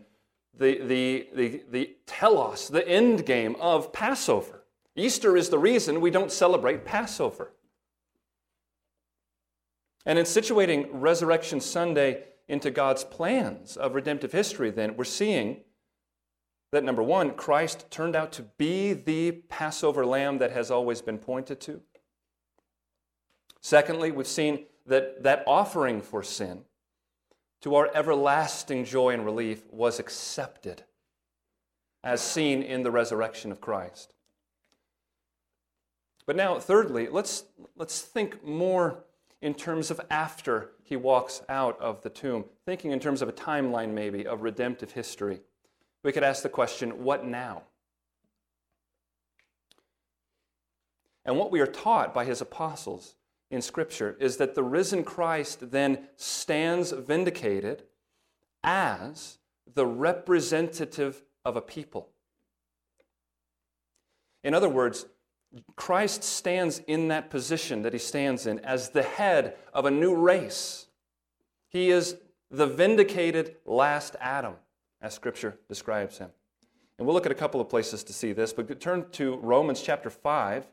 the, 0.57 0.79
the, 0.79 1.27
the, 1.35 1.63
the 1.69 1.95
telos, 2.05 2.67
the 2.67 2.87
end 2.87 3.25
game 3.25 3.55
of 3.59 3.93
Passover. 3.93 4.63
Easter 4.95 5.35
is 5.35 5.49
the 5.49 5.59
reason 5.59 6.01
we 6.01 6.11
don't 6.11 6.31
celebrate 6.31 6.85
Passover. 6.85 7.51
And 10.05 10.19
in 10.19 10.25
situating 10.25 10.87
Resurrection 10.91 11.59
Sunday 11.59 12.23
into 12.47 12.69
God's 12.71 13.03
plans 13.03 13.77
of 13.77 13.95
redemptive 13.95 14.31
history, 14.31 14.69
then, 14.69 14.97
we're 14.97 15.05
seeing 15.05 15.61
that 16.71 16.83
number 16.83 17.03
one, 17.03 17.31
Christ 17.35 17.85
turned 17.89 18.15
out 18.15 18.31
to 18.33 18.41
be 18.57 18.93
the 18.93 19.31
Passover 19.47 20.05
lamb 20.05 20.39
that 20.39 20.51
has 20.51 20.71
always 20.71 21.01
been 21.01 21.19
pointed 21.19 21.61
to. 21.61 21.81
Secondly, 23.61 24.11
we've 24.11 24.27
seen 24.27 24.65
that 24.85 25.23
that 25.23 25.43
offering 25.47 26.01
for 26.01 26.23
sin 26.23 26.63
to 27.63 27.75
our 27.75 27.89
everlasting 27.95 28.83
joy 28.83 29.13
and 29.13 29.23
relief 29.23 29.63
was 29.71 29.97
accepted, 29.97 30.83
as 32.03 32.19
seen 32.21 32.61
in 32.61 32.83
the 32.83 32.91
resurrection 32.91 33.53
of 33.53 33.61
Christ. 33.61 34.13
But 36.25 36.35
now, 36.35 36.59
thirdly, 36.59 37.07
let's, 37.07 37.45
let's 37.77 38.01
think 38.01 38.43
more 38.45 39.03
in 39.41 39.53
terms 39.53 39.91
of 39.91 40.01
after 40.09 40.71
he 40.83 40.97
walks 40.97 41.41
out 41.47 41.79
of 41.79 42.01
the 42.01 42.09
tomb, 42.09 42.45
thinking 42.65 42.91
in 42.91 42.99
terms 42.99 43.21
of 43.21 43.29
a 43.29 43.33
timeline 43.33 43.93
maybe 43.93 44.27
of 44.27 44.41
redemptive 44.41 44.91
history. 44.91 45.39
We 46.03 46.11
could 46.11 46.23
ask 46.23 46.43
the 46.43 46.49
question 46.49 47.03
what 47.03 47.25
now? 47.25 47.63
And 51.25 51.37
what 51.37 51.51
we 51.51 51.61
are 51.61 51.67
taught 51.67 52.13
by 52.13 52.25
his 52.25 52.41
apostles 52.41 53.15
in 53.53 53.61
Scripture 53.61 54.17
is 54.19 54.37
that 54.37 54.55
the 54.55 54.63
risen 54.63 55.03
Christ 55.03 55.71
then 55.71 56.07
stands 56.15 56.91
vindicated 56.91 57.83
as 58.63 59.37
the 59.73 59.85
representative 59.85 61.23
of 61.45 61.55
a 61.55 61.61
people. 61.61 62.09
In 64.43 64.53
other 64.53 64.69
words, 64.69 65.05
Christ 65.75 66.23
stands 66.23 66.79
in 66.79 67.09
that 67.09 67.29
position 67.29 67.83
that 67.83 67.93
he 67.93 67.99
stands 67.99 68.47
in 68.47 68.59
as 68.59 68.89
the 68.89 69.03
head 69.03 69.55
of 69.73 69.85
a 69.85 69.91
new 69.91 70.15
race. 70.15 70.87
He 71.69 71.91
is 71.91 72.17
the 72.49 72.65
vindicated 72.65 73.57
last 73.65 74.15
Adam, 74.19 74.55
as 75.01 75.13
Scripture 75.13 75.59
describes 75.69 76.17
him. 76.17 76.31
And 76.97 77.05
we'll 77.05 77.13
look 77.13 77.25
at 77.25 77.31
a 77.31 77.35
couple 77.35 77.61
of 77.61 77.69
places 77.69 78.03
to 78.05 78.13
see 78.13 78.33
this, 78.33 78.51
but 78.51 78.79
turn 78.79 79.05
to 79.11 79.35
Romans 79.37 79.81
chapter 79.81 80.09
5, 80.09 80.65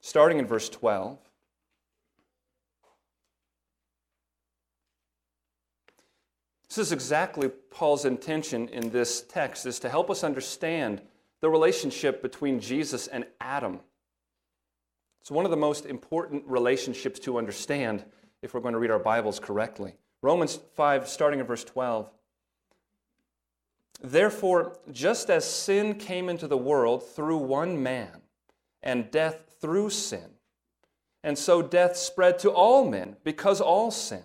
starting 0.00 0.38
in 0.38 0.46
verse 0.46 0.68
12. 0.68 1.18
This 6.68 6.78
is 6.78 6.92
exactly 6.92 7.48
Paul's 7.48 8.04
intention 8.04 8.68
in 8.68 8.90
this 8.90 9.22
text 9.22 9.64
is 9.64 9.78
to 9.80 9.88
help 9.88 10.10
us 10.10 10.22
understand 10.22 11.00
the 11.40 11.48
relationship 11.48 12.20
between 12.20 12.60
Jesus 12.60 13.06
and 13.06 13.24
Adam. 13.40 13.80
It's 15.20 15.30
one 15.30 15.44
of 15.44 15.50
the 15.50 15.56
most 15.56 15.86
important 15.86 16.44
relationships 16.46 17.18
to 17.20 17.38
understand 17.38 18.04
if 18.42 18.52
we're 18.52 18.60
going 18.60 18.74
to 18.74 18.78
read 18.78 18.90
our 18.90 18.98
Bibles 18.98 19.40
correctly. 19.40 19.94
Romans 20.20 20.58
5, 20.74 21.08
starting 21.08 21.40
in 21.40 21.46
verse 21.46 21.64
12. 21.64 22.10
Therefore, 24.00 24.76
just 24.92 25.30
as 25.30 25.44
sin 25.44 25.94
came 25.94 26.28
into 26.28 26.46
the 26.46 26.56
world 26.56 27.02
through 27.02 27.38
one 27.38 27.82
man, 27.82 28.22
and 28.82 29.10
death 29.10 29.56
through 29.60 29.90
sin, 29.90 30.30
and 31.24 31.36
so 31.36 31.62
death 31.62 31.96
spread 31.96 32.38
to 32.38 32.50
all 32.50 32.88
men 32.88 33.16
because 33.24 33.60
all 33.60 33.90
sinned. 33.90 34.22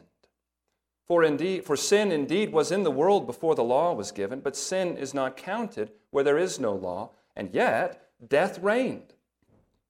For 1.08 1.24
indeed, 1.24 1.66
for 1.66 1.76
sin 1.76 2.12
indeed 2.12 2.52
was 2.54 2.72
in 2.72 2.84
the 2.84 2.92
world 2.92 3.28
before 3.28 3.56
the 3.56 3.64
law 3.64 3.94
was 3.94 4.12
given, 4.12 4.40
but 4.40 4.56
sin 4.56 4.98
is 4.98 5.14
not 5.14 5.38
counted 5.38 5.92
where 6.12 6.24
there 6.24 6.38
is 6.38 6.60
no 6.60 6.74
law, 6.74 7.12
and 7.36 7.54
yet 7.54 8.10
death 8.26 8.60
reigned 8.60 9.14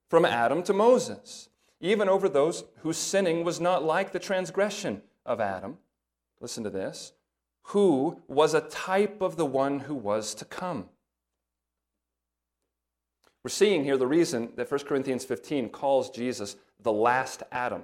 from 0.10 0.26
Adam 0.26 0.64
to 0.64 0.74
Moses, 0.74 1.50
even 1.80 2.10
over 2.10 2.28
those 2.28 2.64
whose 2.82 2.98
sinning 2.98 3.44
was 3.44 3.60
not 3.60 3.84
like 3.84 4.12
the 4.12 4.20
transgression 4.20 5.02
of 5.26 5.40
Adam. 5.40 5.78
Listen 6.40 6.64
to 6.64 6.70
this, 6.70 7.14
who 7.68 8.22
was 8.28 8.54
a 8.54 8.62
type 8.62 9.22
of 9.22 9.36
the 9.36 9.46
one 9.46 9.82
who 9.82 9.96
was 9.96 10.34
to 10.36 10.46
come. 10.46 10.90
We're 13.44 13.50
seeing 13.50 13.84
here 13.84 13.98
the 13.98 14.08
reason 14.08 14.52
that 14.56 14.72
1 14.72 14.80
Corinthians 14.82 15.26
15 15.26 15.70
calls 15.70 16.10
Jesus 16.10 16.56
the 16.82 16.94
last 16.94 17.44
Adam. 17.52 17.84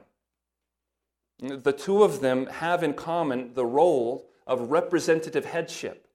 The 1.39 1.71
two 1.71 2.03
of 2.03 2.21
them 2.21 2.47
have 2.47 2.83
in 2.83 2.93
common 2.93 3.53
the 3.53 3.65
role 3.65 4.29
of 4.45 4.71
representative 4.71 5.45
headship 5.45 6.07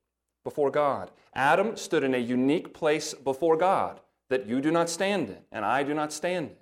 before 0.42 0.70
God. 0.70 1.10
Adam 1.34 1.76
stood 1.76 2.04
in 2.04 2.14
a 2.14 2.18
unique 2.18 2.74
place 2.74 3.14
before 3.14 3.56
God 3.56 4.00
that 4.28 4.46
you 4.46 4.60
do 4.60 4.70
not 4.70 4.90
stand 4.90 5.28
in 5.28 5.38
and 5.50 5.64
I 5.64 5.82
do 5.82 5.94
not 5.94 6.12
stand 6.12 6.50
in. 6.50 6.56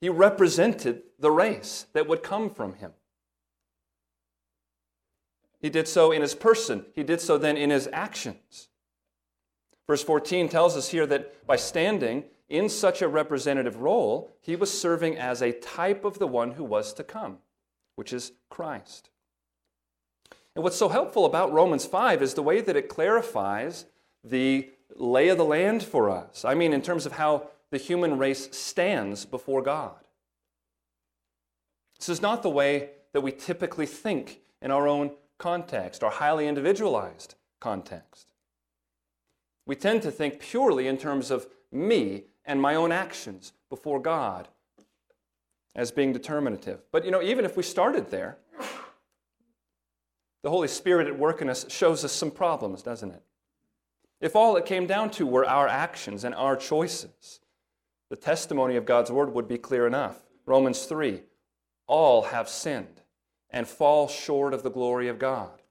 He 0.00 0.08
represented 0.08 1.02
the 1.18 1.30
race 1.30 1.86
that 1.92 2.06
would 2.08 2.22
come 2.22 2.50
from 2.50 2.74
him. 2.74 2.92
He 5.60 5.70
did 5.70 5.88
so 5.88 6.12
in 6.12 6.22
his 6.22 6.34
person, 6.34 6.84
he 6.94 7.02
did 7.02 7.20
so 7.20 7.38
then 7.38 7.56
in 7.56 7.70
his 7.70 7.88
actions. 7.92 8.68
Verse 9.86 10.02
14 10.02 10.48
tells 10.48 10.76
us 10.76 10.88
here 10.88 11.06
that 11.06 11.46
by 11.46 11.56
standing 11.56 12.24
in 12.48 12.68
such 12.68 13.00
a 13.00 13.08
representative 13.08 13.76
role, 13.76 14.36
he 14.40 14.56
was 14.56 14.76
serving 14.76 15.16
as 15.16 15.40
a 15.40 15.52
type 15.52 16.04
of 16.04 16.18
the 16.18 16.26
one 16.26 16.52
who 16.52 16.64
was 16.64 16.92
to 16.94 17.04
come, 17.04 17.38
which 17.96 18.12
is 18.12 18.32
Christ. 18.50 19.10
And 20.54 20.62
what's 20.62 20.76
so 20.76 20.88
helpful 20.88 21.24
about 21.24 21.52
Romans 21.52 21.86
5 21.86 22.22
is 22.22 22.34
the 22.34 22.42
way 22.42 22.60
that 22.60 22.76
it 22.76 22.88
clarifies 22.88 23.86
the 24.22 24.70
lay 24.94 25.28
of 25.28 25.38
the 25.38 25.44
land 25.44 25.82
for 25.82 26.10
us. 26.10 26.44
I 26.44 26.54
mean, 26.54 26.72
in 26.72 26.82
terms 26.82 27.06
of 27.06 27.12
how 27.12 27.48
the 27.70 27.78
human 27.78 28.18
race 28.18 28.48
stands 28.56 29.24
before 29.24 29.62
God. 29.62 29.96
This 31.98 32.08
is 32.08 32.22
not 32.22 32.42
the 32.42 32.50
way 32.50 32.90
that 33.12 33.22
we 33.22 33.32
typically 33.32 33.86
think 33.86 34.40
in 34.62 34.70
our 34.70 34.86
own 34.86 35.12
context, 35.38 36.04
our 36.04 36.10
highly 36.10 36.46
individualized 36.46 37.34
context. 37.60 38.32
We 39.66 39.74
tend 39.74 40.02
to 40.02 40.10
think 40.10 40.38
purely 40.38 40.86
in 40.86 40.98
terms 40.98 41.30
of 41.30 41.48
me 41.72 42.24
and 42.44 42.60
my 42.60 42.74
own 42.74 42.92
actions 42.92 43.52
before 43.70 44.00
God 44.00 44.48
as 45.74 45.90
being 45.90 46.12
determinative. 46.12 46.80
But 46.92 47.04
you 47.04 47.10
know, 47.10 47.22
even 47.22 47.44
if 47.44 47.56
we 47.56 47.62
started 47.62 48.10
there, 48.10 48.38
the 50.42 50.50
Holy 50.50 50.68
Spirit 50.68 51.06
at 51.06 51.18
work 51.18 51.40
in 51.40 51.48
us 51.48 51.66
shows 51.70 52.04
us 52.04 52.12
some 52.12 52.30
problems, 52.30 52.82
doesn't 52.82 53.10
it? 53.10 53.22
If 54.20 54.36
all 54.36 54.56
it 54.56 54.66
came 54.66 54.86
down 54.86 55.10
to 55.12 55.26
were 55.26 55.46
our 55.46 55.68
actions 55.68 56.24
and 56.24 56.34
our 56.34 56.56
choices, 56.56 57.40
the 58.10 58.16
testimony 58.16 58.76
of 58.76 58.84
God's 58.84 59.10
word 59.10 59.34
would 59.34 59.48
be 59.48 59.58
clear 59.58 59.86
enough. 59.86 60.22
Romans 60.46 60.84
3 60.84 61.22
All 61.86 62.22
have 62.22 62.48
sinned 62.48 63.00
and 63.50 63.66
fall 63.66 64.06
short 64.06 64.54
of 64.54 64.62
the 64.62 64.70
glory 64.70 65.08
of 65.08 65.18
God. 65.18 65.62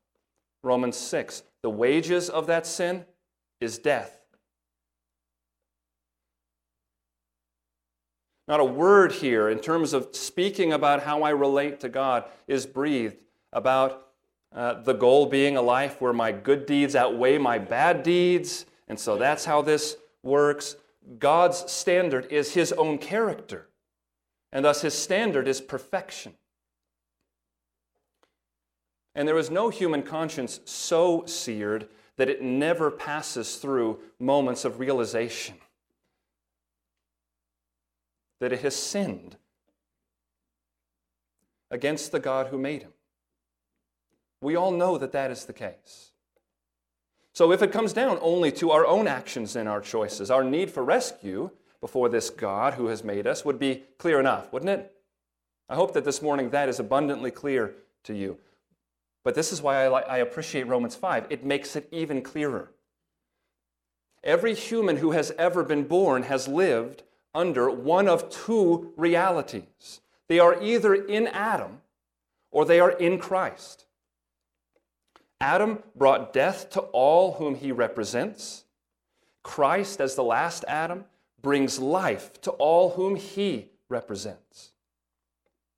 Romans 0.63 0.97
6 0.97 1.43
The 1.61 1.69
wages 1.69 2.29
of 2.29 2.47
that 2.47 2.65
sin 2.65 3.05
is 3.59 3.77
death. 3.77 4.22
Not 8.47 8.59
a 8.59 8.65
word 8.65 9.11
here 9.13 9.49
in 9.49 9.59
terms 9.59 9.93
of 9.93 10.09
speaking 10.15 10.73
about 10.73 11.03
how 11.03 11.23
I 11.23 11.29
relate 11.29 11.79
to 11.81 11.89
God 11.89 12.25
is 12.47 12.65
breathed 12.65 13.17
about 13.53 14.07
uh, 14.53 14.81
the 14.81 14.93
goal 14.93 15.25
being 15.27 15.55
a 15.55 15.61
life 15.61 16.01
where 16.01 16.13
my 16.13 16.31
good 16.31 16.65
deeds 16.65 16.95
outweigh 16.95 17.37
my 17.37 17.57
bad 17.57 18.03
deeds, 18.03 18.65
and 18.87 18.99
so 18.99 19.17
that's 19.17 19.45
how 19.45 19.61
this 19.61 19.97
works. 20.23 20.75
God's 21.19 21.71
standard 21.71 22.31
is 22.31 22.53
his 22.53 22.71
own 22.73 22.97
character, 22.97 23.69
and 24.51 24.65
thus 24.65 24.81
his 24.81 24.93
standard 24.93 25.47
is 25.47 25.61
perfection. 25.61 26.33
And 29.15 29.27
there 29.27 29.37
is 29.37 29.49
no 29.49 29.69
human 29.69 30.03
conscience 30.03 30.59
so 30.65 31.25
seared 31.25 31.87
that 32.17 32.29
it 32.29 32.41
never 32.41 32.91
passes 32.91 33.55
through 33.55 33.99
moments 34.19 34.65
of 34.65 34.79
realization 34.79 35.55
that 38.43 38.51
it 38.51 38.59
has 38.59 38.75
sinned 38.75 39.37
against 41.71 42.11
the 42.11 42.19
God 42.19 42.47
who 42.47 42.57
made 42.57 42.81
him. 42.81 42.91
We 44.41 44.57
all 44.57 44.71
know 44.71 44.97
that 44.97 45.13
that 45.13 45.31
is 45.31 45.45
the 45.45 45.53
case. 45.53 46.11
So 47.31 47.53
if 47.53 47.61
it 47.61 47.71
comes 47.71 47.93
down 47.93 48.19
only 48.21 48.51
to 48.51 48.71
our 48.71 48.85
own 48.85 49.07
actions 49.07 49.55
and 49.55 49.69
our 49.69 49.79
choices, 49.79 50.29
our 50.29 50.43
need 50.43 50.69
for 50.69 50.83
rescue 50.83 51.51
before 51.79 52.09
this 52.09 52.29
God 52.29 52.73
who 52.73 52.87
has 52.87 53.01
made 53.01 53.27
us 53.27 53.45
would 53.45 53.59
be 53.59 53.83
clear 53.97 54.19
enough, 54.19 54.51
wouldn't 54.51 54.71
it? 54.71 54.93
I 55.69 55.75
hope 55.75 55.93
that 55.93 56.03
this 56.03 56.21
morning 56.21 56.49
that 56.49 56.67
is 56.67 56.81
abundantly 56.81 57.31
clear 57.31 57.75
to 58.03 58.13
you. 58.13 58.37
But 59.23 59.35
this 59.35 59.53
is 59.53 59.61
why 59.61 59.85
I, 59.85 60.01
I 60.01 60.17
appreciate 60.17 60.67
Romans 60.67 60.95
5. 60.95 61.27
It 61.29 61.45
makes 61.45 61.77
it 61.77 61.87
even 61.93 62.21
clearer. 62.21 62.71
Every 64.21 64.53
human 64.53 64.97
who 64.97 65.11
has 65.11 65.31
ever 65.37 65.63
been 65.63 65.85
born 65.85 66.23
has 66.23 66.49
lived 66.49 67.03
under 67.33 67.69
one 67.69 68.07
of 68.07 68.29
two 68.29 68.93
realities. 68.95 70.01
They 70.27 70.39
are 70.39 70.61
either 70.61 70.93
in 70.93 71.27
Adam 71.27 71.81
or 72.51 72.65
they 72.65 72.79
are 72.79 72.91
in 72.91 73.17
Christ. 73.17 73.85
Adam 75.41 75.79
brought 75.95 76.31
death 76.31 76.69
to 76.69 76.79
all 76.79 77.33
whom 77.33 77.55
he 77.55 77.71
represents. 77.71 78.63
Christ, 79.43 79.99
as 79.99 80.15
the 80.15 80.23
last 80.23 80.63
Adam, 80.67 81.05
brings 81.41 81.79
life 81.79 82.39
to 82.41 82.51
all 82.51 82.91
whom 82.91 83.15
he 83.15 83.67
represents. 83.89 84.71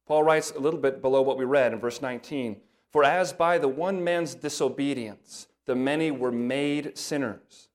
Paul 0.07 0.23
writes 0.23 0.51
a 0.51 0.59
little 0.59 0.79
bit 0.79 1.01
below 1.01 1.21
what 1.23 1.37
we 1.37 1.45
read 1.45 1.73
in 1.73 1.79
verse 1.79 2.01
19 2.01 2.57
For 2.91 3.03
as 3.03 3.33
by 3.33 3.57
the 3.57 3.67
one 3.67 4.03
man's 4.03 4.35
disobedience 4.35 5.47
the 5.65 5.75
many 5.75 6.11
were 6.11 6.31
made 6.31 6.95
sinners, 6.95 7.69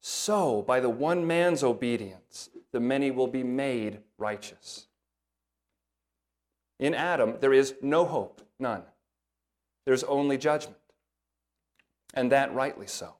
so 0.00 0.60
by 0.62 0.80
the 0.80 0.90
one 0.90 1.26
man's 1.26 1.64
obedience 1.64 2.50
the 2.72 2.80
many 2.80 3.10
will 3.10 3.26
be 3.26 3.42
made 3.42 4.00
righteous. 4.18 4.86
In 6.78 6.94
Adam, 6.94 7.36
there 7.40 7.52
is 7.52 7.74
no 7.82 8.04
hope, 8.04 8.40
none. 8.58 8.82
There's 9.84 10.04
only 10.04 10.38
judgment, 10.38 10.78
and 12.14 12.32
that 12.32 12.54
rightly 12.54 12.86
so. 12.86 13.14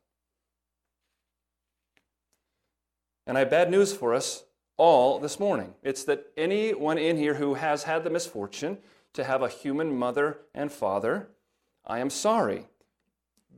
And 3.27 3.37
I 3.37 3.41
have 3.41 3.51
bad 3.51 3.71
news 3.71 3.93
for 3.93 4.15
us 4.15 4.45
all 4.77 5.19
this 5.19 5.39
morning. 5.39 5.75
It's 5.83 6.05
that 6.05 6.27
anyone 6.37 6.97
in 6.97 7.17
here 7.17 7.35
who 7.35 7.55
has 7.55 7.83
had 7.83 8.03
the 8.03 8.11
misfortune 8.11 8.79
to 9.13 9.25
have 9.25 9.43
a 9.43 9.49
human 9.49 9.97
mother 9.97 10.39
and 10.55 10.73
father, 10.73 11.29
I 11.87 11.99
am 11.99 12.09
sorry. 12.09 12.67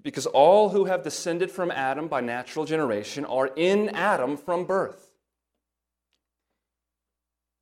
Because 0.03 0.27
all 0.27 0.71
who 0.71 0.87
have 0.87 1.05
descended 1.05 1.51
from 1.51 1.71
Adam 1.71 2.09
by 2.09 2.21
natural 2.21 2.65
generation 2.65 3.25
are 3.25 3.51
in 3.55 3.91
Adam 3.91 4.37
from 4.37 4.65
birth. 4.65 5.12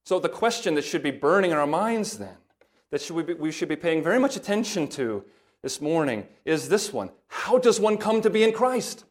So, 0.04 0.18
the 0.18 0.28
question 0.28 0.74
that 0.74 0.84
should 0.84 1.02
be 1.02 1.10
burning 1.10 1.50
in 1.50 1.56
our 1.56 1.66
minds 1.66 2.18
then, 2.18 2.36
that 2.90 3.00
should 3.00 3.16
we, 3.16 3.22
be, 3.22 3.34
we 3.34 3.52
should 3.52 3.68
be 3.68 3.76
paying 3.76 4.02
very 4.02 4.18
much 4.18 4.36
attention 4.36 4.88
to 4.88 5.24
this 5.62 5.80
morning, 5.80 6.26
is 6.44 6.68
this 6.68 6.92
one 6.92 7.10
How 7.28 7.58
does 7.58 7.78
one 7.78 7.98
come 7.98 8.22
to 8.22 8.30
be 8.30 8.42
in 8.42 8.52
Christ? 8.52 9.04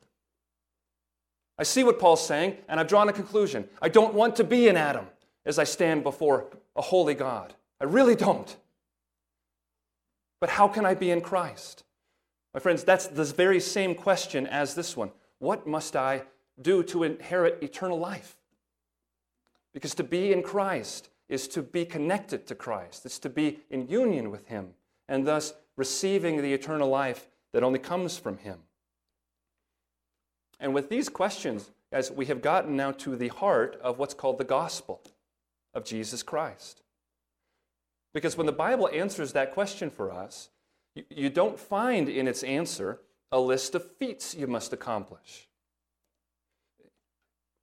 I 1.58 1.64
see 1.64 1.84
what 1.84 2.00
Paul's 2.00 2.26
saying, 2.26 2.58
and 2.70 2.80
I've 2.80 2.88
drawn 2.88 3.10
a 3.10 3.14
conclusion. 3.14 3.68
I 3.82 3.90
don't 3.90 4.14
want 4.14 4.38
to 4.38 4.46
be 4.46 4.70
in 4.70 4.78
Adam 4.78 5.08
as 5.46 5.60
I 5.60 5.66
stand 5.66 6.04
before 6.04 6.48
a 6.76 6.82
holy 6.82 7.14
God. 7.14 7.54
I 7.82 7.84
really 7.84 8.16
don't. 8.16 8.56
But 10.40 10.50
how 10.50 10.70
can 10.70 10.86
I 10.86 10.94
be 10.94 11.12
in 11.12 11.20
Christ? 11.20 11.84
My 12.54 12.62
friends, 12.62 12.86
that's 12.86 13.08
the 13.08 13.26
very 13.26 13.60
same 13.60 13.94
question 13.94 14.48
as 14.48 14.74
this 14.74 14.96
one. 14.96 15.12
What 15.40 15.68
must 15.68 15.98
I 15.98 16.24
do 16.62 16.82
to 16.84 17.04
inherit 17.04 17.62
eternal 17.62 18.00
life? 18.00 18.39
Because 19.74 19.96
to 19.96 20.04
be 20.04 20.32
in 20.32 20.44
Christ 20.44 21.10
is 21.28 21.48
to 21.50 21.62
be 21.62 21.86
connected 21.86 22.48
to 22.48 22.56
Christ, 22.56 23.06
it's 23.06 23.20
to 23.20 23.30
be 23.30 23.60
in 23.70 23.88
union 23.88 24.32
with 24.32 24.48
Him, 24.48 24.70
and 25.08 25.28
thus 25.28 25.54
receiving 25.78 26.42
the 26.42 26.54
eternal 26.54 26.90
life 26.90 27.28
that 27.54 27.64
only 27.64 27.80
comes 27.80 28.18
from 28.18 28.38
Him. 28.38 28.60
And 30.60 30.74
with 30.74 30.90
these 30.90 31.08
questions, 31.08 31.72
as 31.92 32.12
we 32.12 32.26
have 32.28 32.42
gotten 32.42 32.76
now 32.76 32.92
to 32.92 33.16
the 33.16 33.30
heart 33.30 33.80
of 33.82 33.98
what's 33.98 34.14
called 34.14 34.38
the 34.38 34.44
gospel 34.44 35.02
of 35.74 35.86
Jesus 35.86 36.24
Christ. 36.24 36.82
Because 38.14 38.38
when 38.38 38.46
the 38.46 38.52
Bible 38.52 38.90
answers 38.92 39.34
that 39.34 39.54
question 39.54 39.90
for 39.90 40.12
us, 40.12 40.50
you, 41.10 41.30
don't 41.30 41.60
find 41.60 42.10
in 42.10 42.28
its 42.28 42.44
answer 42.44 43.00
a 43.32 43.40
list 43.40 43.76
of 43.76 43.96
feats 43.98 44.36
you 44.36 44.48
must 44.48 44.74
accomplish. 44.74 45.48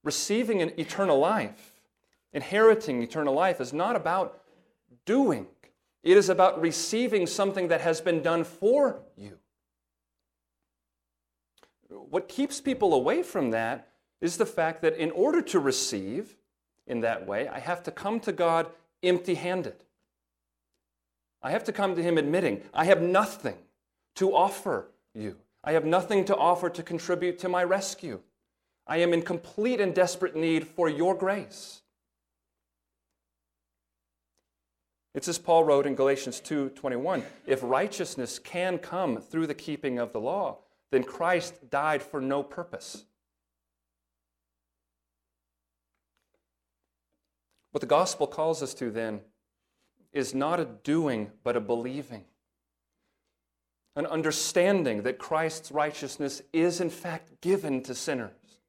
Receiving 0.05 0.63
an 0.63 0.73
eternal 0.79 1.19
life 1.19 1.76
inheriting 2.37 3.03
eternal 3.03 3.33
life 3.33 3.63
is 3.63 3.73
not 3.73 3.97
about 3.97 4.43
doing, 5.07 5.47
It 6.03 6.17
is 6.17 6.29
about 6.29 6.61
receiving 6.61 7.27
something 7.27 7.69
that 7.69 7.81
has 7.81 8.01
been 8.01 8.23
done 8.23 8.45
for 8.45 9.01
you. 9.17 9.39
What 11.89 12.29
keeps 12.29 12.61
people 12.61 12.95
away 12.95 13.25
from 13.25 13.51
that 13.51 13.89
is 14.21 14.37
the 14.37 14.47
fact 14.47 14.83
that 14.83 14.97
in 14.97 15.11
order 15.11 15.41
to 15.43 15.59
receive 15.59 16.37
in 16.87 17.01
that 17.01 17.27
way, 17.27 17.49
I 17.49 17.59
have 17.59 17.83
to 17.85 17.91
come 17.91 18.21
to 18.21 18.33
God 18.33 18.69
empty 19.03 19.35
handed. 19.35 19.83
I 21.43 21.51
have 21.51 21.65
to 21.65 21.73
come 21.73 21.97
to 21.97 22.03
Him 22.03 22.19
admitting, 22.19 22.61
I 22.75 22.85
have 22.85 23.01
nothing 23.03 23.57
to 24.17 24.35
offer 24.35 24.89
you. 25.15 25.37
I 25.65 25.73
have 25.73 25.85
nothing 25.85 26.25
to 26.27 26.37
offer 26.37 26.69
to 26.71 26.83
contribute 26.83 27.39
to 27.41 27.49
my 27.49 27.65
rescue. 27.65 28.21
I 28.87 28.99
am 28.99 29.13
in 29.13 29.23
complete 29.23 29.81
and 29.81 29.95
desperate 29.95 30.37
need 30.37 30.69
for 30.69 30.89
your 30.89 31.15
grace. 31.15 31.83
It's 35.17 35.29
as 35.29 35.39
Paul 35.39 35.65
wrote 35.65 35.87
in 35.87 35.95
Galatians 35.95 36.41
2:21, 36.43 37.25
if 37.47 37.63
righteousness 37.63 38.39
can 38.39 38.79
come 38.79 39.19
through 39.19 39.47
the 39.47 39.55
keeping 39.55 39.99
of 39.99 40.13
the 40.13 40.21
law, 40.21 40.59
then 40.91 41.05
Christ 41.05 41.71
died 41.71 42.03
for 42.03 42.21
no 42.21 42.43
purpose. 42.43 43.07
What 47.71 47.81
the 47.81 47.87
gospel 47.87 48.27
calls 48.27 48.63
us 48.63 48.75
to 48.75 48.91
then 48.91 49.23
is 50.13 50.35
not 50.35 50.61
a 50.61 50.67
doing, 50.67 51.33
but 51.43 51.57
a 51.57 51.61
believing. 51.61 52.27
An 53.95 54.05
understanding 54.05 55.03
that 55.05 55.19
Christ's 55.19 55.73
righteousness 55.73 56.43
is 56.53 56.79
in 56.79 56.91
fact 56.91 57.41
given 57.41 57.83
to 57.85 57.95
sinners. 57.95 58.61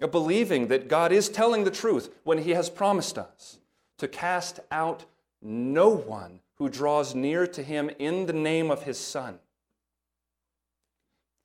A 0.00 0.08
believing 0.08 0.66
that 0.68 0.88
God 0.88 1.12
is 1.12 1.28
telling 1.28 1.62
the 1.62 1.70
truth 1.70 2.12
when 2.24 2.38
He 2.38 2.50
has 2.50 2.68
promised 2.68 3.16
us 3.16 3.58
to 3.98 4.08
cast 4.08 4.60
out 4.70 5.04
no 5.42 5.88
one 5.88 6.40
who 6.56 6.68
draws 6.68 7.14
near 7.14 7.46
to 7.46 7.62
Him 7.62 7.90
in 7.98 8.26
the 8.26 8.32
name 8.32 8.70
of 8.70 8.82
His 8.82 8.98
Son 8.98 9.38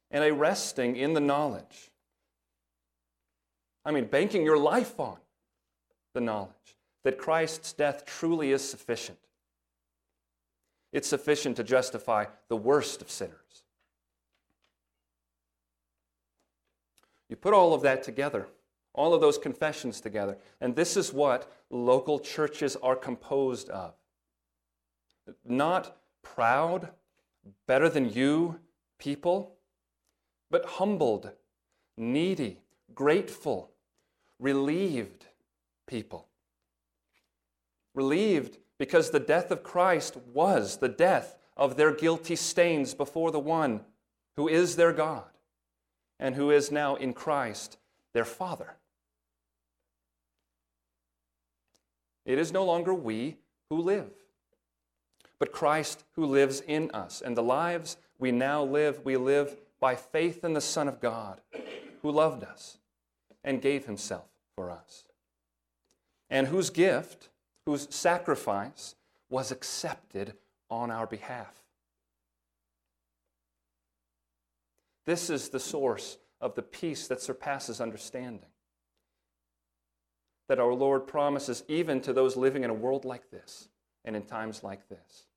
and 0.09 0.23
a 0.23 0.33
resting 0.33 0.95
in 0.95 1.13
the 1.13 1.19
knowledge. 1.19 1.91
I 3.85 3.91
mean, 3.91 4.05
banking 4.05 4.43
your 4.43 4.57
life 4.57 4.99
on 4.99 5.17
the 6.13 6.21
knowledge 6.21 6.77
that 7.03 7.17
Christ's 7.17 7.73
death 7.73 8.05
truly 8.05 8.51
is 8.51 8.67
sufficient. 8.67 9.17
It's 10.91 11.07
sufficient 11.07 11.57
to 11.57 11.63
justify 11.63 12.25
the 12.47 12.55
worst 12.55 13.01
of 13.01 13.09
sinners. 13.09 13.63
You 17.27 17.35
put 17.35 17.53
all 17.53 17.73
of 17.73 17.81
that 17.81 18.03
together, 18.03 18.47
all 18.93 19.13
of 19.13 19.21
those 19.21 19.37
confessions 19.37 19.99
together, 19.99 20.37
and 20.61 20.75
this 20.75 20.95
is 20.95 21.11
what 21.11 21.51
local 21.69 22.19
churches 22.19 22.75
are 22.77 22.95
composed 22.95 23.69
of. 23.69 23.93
Not 25.45 25.97
proud, 26.21 26.89
better 27.67 27.89
than 27.89 28.11
you 28.11 28.59
people, 28.99 29.55
but 30.51 30.65
humbled, 30.65 31.31
needy, 31.97 32.59
grateful, 32.93 33.71
relieved 34.39 35.25
people. 35.87 36.27
Relieved 37.95 38.57
because 38.77 39.09
the 39.09 39.19
death 39.19 39.51
of 39.51 39.63
Christ 39.63 40.17
was 40.33 40.77
the 40.77 40.89
death 40.89 41.37
of 41.55 41.77
their 41.77 41.93
guilty 41.93 42.35
stains 42.35 42.93
before 42.93 43.31
the 43.31 43.39
one 43.39 43.81
who 44.35 44.47
is 44.47 44.75
their 44.75 44.93
God 44.93 45.25
and 46.19 46.35
who 46.35 46.51
is 46.51 46.71
now 46.71 46.95
in 46.95 47.13
Christ 47.13 47.77
their 48.13 48.25
Father. 48.25 48.75
It 52.25 52.39
is 52.39 52.51
no 52.51 52.63
longer 52.63 52.93
we 52.93 53.37
who 53.69 53.77
live, 53.81 54.11
but 55.39 55.51
Christ 55.51 56.03
who 56.15 56.25
lives 56.25 56.61
in 56.61 56.89
us. 56.91 57.21
And 57.21 57.35
the 57.35 57.43
lives 57.43 57.97
we 58.17 58.31
now 58.31 58.63
live, 58.63 59.03
we 59.03 59.17
live 59.17 59.57
by 59.79 59.95
faith 59.95 60.43
in 60.43 60.53
the 60.53 60.61
Son 60.61 60.87
of 60.87 61.01
God 61.01 61.41
who 62.01 62.11
loved 62.11 62.43
us 62.43 62.77
and 63.43 63.61
gave 63.61 63.85
himself 63.85 64.25
for 64.55 64.71
us, 64.71 65.03
and 66.29 66.47
whose 66.47 66.69
gift, 66.69 67.29
whose 67.65 67.93
sacrifice 67.93 68.95
was 69.29 69.51
accepted 69.51 70.35
on 70.69 70.91
our 70.91 71.07
behalf. 71.07 71.63
This 75.05 75.29
is 75.29 75.49
the 75.49 75.59
source 75.59 76.17
of 76.39 76.55
the 76.55 76.61
peace 76.61 77.07
that 77.07 77.21
surpasses 77.21 77.81
understanding. 77.81 78.52
That 80.47 80.59
our 80.59 80.73
Lord 80.73 81.07
promises 81.07 81.63
even 81.67 82.01
to 82.01 82.13
those 82.13 82.35
living 82.35 82.63
in 82.63 82.69
a 82.69 82.73
world 82.73 83.05
like 83.05 83.31
this 83.31 83.69
and 84.05 84.15
in 84.15 84.23
times 84.23 84.63
like 84.63 84.89
this. 84.89 85.27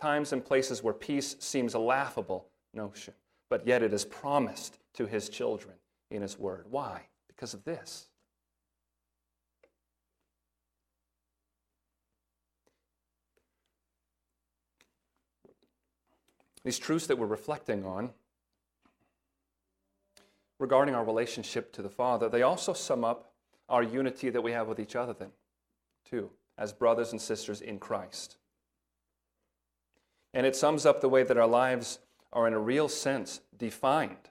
Times 0.00 0.32
and 0.32 0.44
places 0.44 0.82
where 0.82 0.94
peace 0.94 1.36
seems 1.38 1.74
a 1.74 1.78
laughable 1.78 2.46
notion 2.72 3.14
but 3.50 3.66
yet 3.66 3.82
it 3.82 3.92
is 3.92 4.04
promised 4.04 4.78
to 4.94 5.06
his 5.06 5.28
children 5.28 5.74
in 6.10 6.22
his 6.22 6.38
word. 6.38 6.66
Why? 6.70 7.02
Because 7.26 7.52
of 7.52 7.64
this. 7.64 8.06
These 16.62 16.78
truths 16.78 17.06
that 17.08 17.18
we're 17.18 17.26
reflecting 17.26 17.84
on 17.84 18.10
regarding 20.58 20.94
our 20.94 21.04
relationship 21.04 21.72
to 21.72 21.82
the 21.82 21.88
Father, 21.88 22.28
they 22.28 22.42
also 22.42 22.72
sum 22.72 23.02
up 23.02 23.29
our 23.70 23.82
unity 23.82 24.28
that 24.28 24.42
we 24.42 24.52
have 24.52 24.68
with 24.68 24.78
each 24.78 24.96
other, 24.96 25.14
then, 25.14 25.30
too, 26.04 26.30
as 26.58 26.72
brothers 26.72 27.12
and 27.12 27.20
sisters 27.20 27.60
in 27.60 27.78
Christ. 27.78 28.36
And 30.34 30.44
it 30.44 30.54
sums 30.54 30.84
up 30.84 31.00
the 31.00 31.08
way 31.08 31.22
that 31.22 31.38
our 31.38 31.46
lives 31.46 32.00
are, 32.32 32.46
in 32.46 32.52
a 32.52 32.58
real 32.58 32.88
sense, 32.88 33.40
defined 33.56 34.28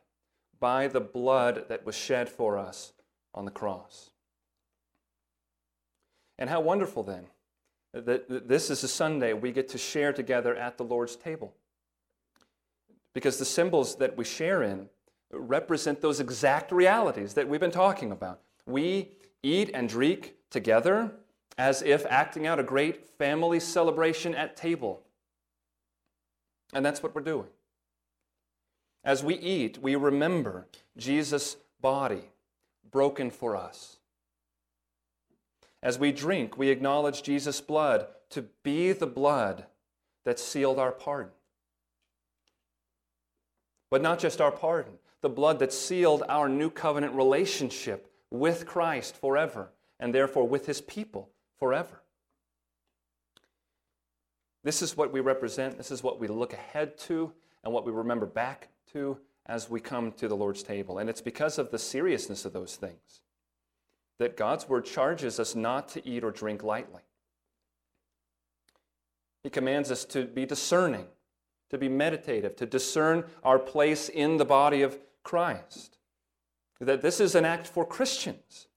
by 0.60 0.88
the 0.88 1.02
blood 1.02 1.66
that 1.70 1.86
was 1.86 1.96
shed 1.96 2.30
for 2.30 2.58
us 2.58 2.94
on 3.34 3.46
the 3.46 3.52
cross. 3.52 4.12
And 6.38 6.50
how 6.50 6.62
wonderful 6.62 7.04
then 7.04 7.26
that 7.94 8.48
this 8.48 8.70
is 8.70 8.84
a 8.84 8.88
Sunday 8.88 9.34
we 9.34 9.52
get 9.52 9.70
to 9.70 9.78
share 9.78 10.14
together 10.14 10.56
at 10.56 10.78
the 10.78 10.84
Lord's 10.84 11.16
table. 11.16 11.54
Because 13.14 13.38
the 13.38 13.46
symbols 13.46 13.96
that 13.96 14.16
we 14.16 14.24
share 14.24 14.62
in 14.62 14.90
represent 15.32 16.02
those 16.02 16.20
exact 16.20 16.72
realities 16.72 17.34
that 17.34 17.48
we've 17.48 17.60
been 17.60 17.72
talking 17.72 18.12
about. 18.12 18.42
We 18.70 19.10
eat 19.44 19.72
and 19.74 19.90
drink 19.90 20.36
together 20.50 21.12
as 21.58 21.82
if 21.82 22.06
acting 22.10 22.48
out 22.48 22.60
a 22.60 22.64
great 22.64 23.06
family 23.18 23.60
celebration 23.60 24.34
at 24.34 24.56
table. 24.56 25.02
And 26.74 26.86
that's 26.86 27.04
what 27.04 27.14
we're 27.14 27.22
doing. 27.22 27.48
As 29.04 29.24
we 29.24 29.36
eat, 29.36 29.82
we 29.82 29.96
remember 29.96 30.68
Jesus' 30.98 31.58
body 31.82 32.30
broken 32.92 33.32
for 33.32 33.56
us. 33.56 33.98
As 35.82 35.98
we 35.98 36.12
drink, 36.12 36.58
we 36.58 36.70
acknowledge 36.70 37.24
Jesus' 37.24 37.62
blood 37.62 38.08
to 38.32 38.44
be 38.64 38.92
the 38.92 39.08
blood 39.08 39.66
that 40.26 40.40
sealed 40.40 40.78
our 40.78 40.92
pardon. 40.92 41.32
But 43.90 44.02
not 44.02 44.20
just 44.20 44.42
our 44.42 44.52
pardon, 44.52 44.94
the 45.22 45.30
blood 45.30 45.60
that 45.60 45.74
sealed 45.74 46.24
our 46.30 46.48
new 46.48 46.70
covenant 46.70 47.16
relationship 47.16 48.12
with 48.32 48.66
Christ 48.66 49.16
forever, 49.16 49.70
and 50.00 50.14
therefore 50.14 50.48
with 50.48 50.66
his 50.66 50.82
people 50.82 51.30
forever. 51.58 52.02
This 54.64 54.82
is 54.82 54.98
what 54.98 55.12
we 55.12 55.20
represent, 55.20 55.78
this 55.78 55.92
is 55.92 56.04
what 56.04 56.20
we 56.20 56.28
look 56.28 56.54
ahead 56.54 56.98
to, 57.00 57.32
and 57.64 57.74
what 57.74 57.86
we 57.86 57.92
remember 57.92 58.26
back 58.26 58.70
to 58.94 59.18
as 59.46 59.70
we 59.70 59.80
come 59.80 60.12
to 60.14 60.28
the 60.28 60.36
Lord's 60.36 60.64
table. 60.64 61.00
And 61.00 61.10
it's 61.10 61.22
because 61.22 61.58
of 61.58 61.72
the 61.72 61.80
seriousness 61.80 62.46
of 62.46 62.54
those 62.54 62.76
things 62.76 63.22
that 64.20 64.36
God's 64.36 64.68
word 64.68 64.86
charges 64.86 65.40
us 65.40 65.56
not 65.56 65.88
to 65.90 66.08
eat 66.08 66.24
or 66.24 66.32
drink 66.32 66.62
lightly. 66.62 67.02
He 69.44 69.50
commands 69.50 69.92
us 69.92 70.04
to 70.06 70.26
be 70.26 70.46
discerning, 70.46 71.06
to 71.70 71.78
be 71.78 71.88
meditative, 71.88 72.58
to 72.58 72.66
discern 72.66 73.24
our 73.44 73.58
place 73.58 74.10
in 74.10 74.38
the 74.38 74.46
body 74.46 74.82
of 74.82 75.00
Christ. 75.24 75.99
That 76.80 77.02
this 77.02 77.20
is 77.20 77.36
an 77.36 77.46
act 77.46 77.68
for 77.68 77.86
Christians 77.86 78.68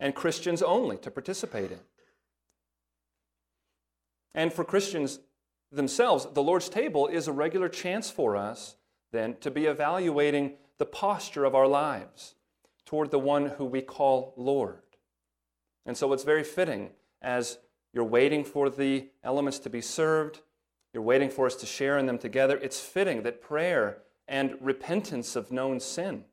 and 0.00 0.14
Christians 0.14 0.62
only 0.62 0.96
to 0.98 1.10
participate 1.10 1.70
in. 1.70 1.80
And 4.34 4.52
for 4.52 4.64
Christians 4.64 5.20
themselves, 5.70 6.26
the 6.32 6.42
Lord's 6.42 6.68
table 6.68 7.06
is 7.06 7.28
a 7.28 7.32
regular 7.32 7.68
chance 7.68 8.10
for 8.10 8.36
us 8.36 8.76
then, 9.12 9.36
to 9.40 9.50
be 9.50 9.66
evaluating 9.66 10.54
the 10.78 10.86
posture 10.86 11.44
of 11.44 11.54
our 11.54 11.68
lives 11.68 12.34
toward 12.86 13.10
the 13.10 13.18
one 13.18 13.46
who 13.46 13.64
we 13.64 13.82
call 13.82 14.34
Lord. 14.36 14.80
And 15.86 15.96
so 15.96 16.12
it's 16.12 16.24
very 16.24 16.44
fitting 16.44 16.90
as 17.20 17.58
you're 17.92 18.04
waiting 18.04 18.42
for 18.42 18.70
the 18.70 19.08
elements 19.22 19.58
to 19.60 19.70
be 19.70 19.82
served, 19.82 20.40
you're 20.94 21.02
waiting 21.02 21.30
for 21.30 21.46
us 21.46 21.54
to 21.56 21.66
share 21.66 21.98
in 21.98 22.06
them 22.06 22.18
together. 22.18 22.58
It's 22.62 22.80
fitting 22.80 23.22
that 23.22 23.42
prayer 23.42 23.98
and 24.26 24.56
repentance 24.60 25.36
of 25.36 25.52
known 25.52 25.78
sin 25.78 26.24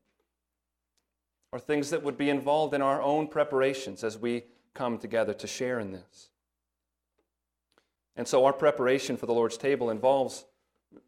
are 1.51 1.59
things 1.59 1.89
that 1.89 2.03
would 2.03 2.17
be 2.17 2.29
involved 2.29 2.73
in 2.73 2.81
our 2.81 3.01
own 3.01 3.27
preparations 3.27 4.03
as 4.03 4.17
we 4.17 4.43
come 4.73 4.97
together 4.97 5.33
to 5.33 5.47
share 5.47 5.79
in 5.79 5.91
this. 5.91 6.29
And 8.15 8.27
so 8.27 8.45
our 8.45 8.53
preparation 8.53 9.17
for 9.17 9.25
the 9.25 9.33
Lord's 9.33 9.57
table 9.57 9.89
involves 9.89 10.45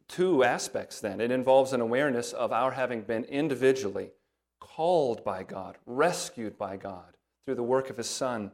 two 0.07 0.43
aspects 0.43 0.99
then. 0.99 1.19
It 1.21 1.31
involves 1.31 1.73
an 1.73 1.81
awareness 1.81 2.33
of 2.33 2.51
our 2.51 2.71
having 2.71 3.01
been 3.01 3.25
individually 3.25 4.11
called 4.59 5.23
by 5.23 5.43
God, 5.43 5.77
rescued 5.85 6.57
by 6.57 6.77
God 6.77 7.17
through 7.45 7.55
the 7.55 7.63
work 7.63 7.89
of 7.89 7.97
His 7.97 8.09
Son, 8.09 8.51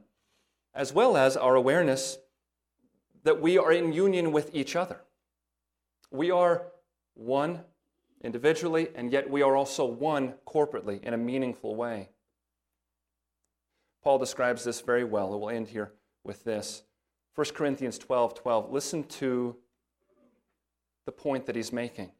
as 0.74 0.94
well 0.94 1.16
as 1.16 1.38
our 1.38 1.56
awareness 1.56 2.18
that 3.24 3.42
we 3.42 3.58
are 3.58 3.72
in 3.72 3.94
union 3.94 4.32
with 4.32 4.50
each 4.54 4.76
other. 4.76 5.02
We 6.12 6.32
are 6.32 6.68
one 7.14 7.62
individually, 8.24 8.90
and 8.96 9.12
yet 9.12 9.30
we 9.30 9.42
are 9.42 9.56
also 9.56 9.86
one 9.86 10.34
corporately 10.48 11.02
in 11.04 11.14
a 11.14 11.18
meaningful 11.18 11.76
way. 11.76 12.10
Paul 14.04 14.18
describes 14.18 14.64
this 14.64 14.82
very 14.82 15.04
well. 15.04 15.38
We'll 15.38 15.50
end 15.50 15.68
here 15.68 15.94
with 16.24 16.44
this. 16.44 16.84
1 17.36 17.48
Corinthians 17.54 17.98
12 17.98 18.36
12. 18.36 18.72
Listen 18.72 19.04
to 19.04 19.56
the 21.06 21.12
point 21.12 21.46
that 21.46 21.56
he's 21.56 21.72
making. 21.72 22.12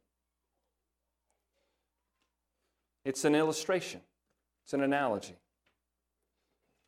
It's 3.04 3.24
an 3.24 3.34
illustration, 3.34 4.00
it's 4.64 4.74
an 4.74 4.82
analogy. 4.82 5.36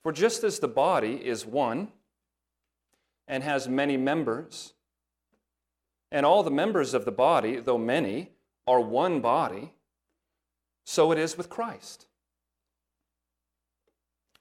For 0.02 0.12
just 0.12 0.44
as 0.44 0.58
the 0.58 0.68
body 0.68 1.14
is 1.14 1.44
one 1.44 1.88
and 3.28 3.42
has 3.42 3.68
many 3.68 3.96
members, 3.96 4.74
and 6.10 6.26
all 6.26 6.42
the 6.42 6.50
members 6.50 6.94
of 6.94 7.04
the 7.04 7.12
body, 7.12 7.60
though 7.60 7.78
many, 7.78 8.30
are 8.66 8.80
one 8.80 9.20
body, 9.20 9.74
so 10.84 11.12
it 11.12 11.18
is 11.18 11.36
with 11.36 11.48
Christ. 11.48 12.06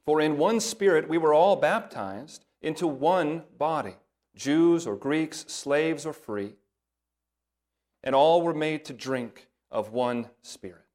For 0.05 0.19
in 0.19 0.37
one 0.37 0.59
spirit 0.59 1.07
we 1.07 1.17
were 1.17 1.33
all 1.33 1.55
baptized 1.55 2.45
into 2.61 2.87
one 2.87 3.43
body 3.57 3.95
Jews 4.35 4.87
or 4.87 4.95
Greeks, 4.95 5.45
slaves 5.47 6.05
or 6.05 6.13
free, 6.13 6.55
and 8.03 8.15
all 8.15 8.41
were 8.41 8.53
made 8.53 8.85
to 8.85 8.93
drink 8.93 9.47
of 9.69 9.91
one 9.91 10.29
spirit. 10.41 10.85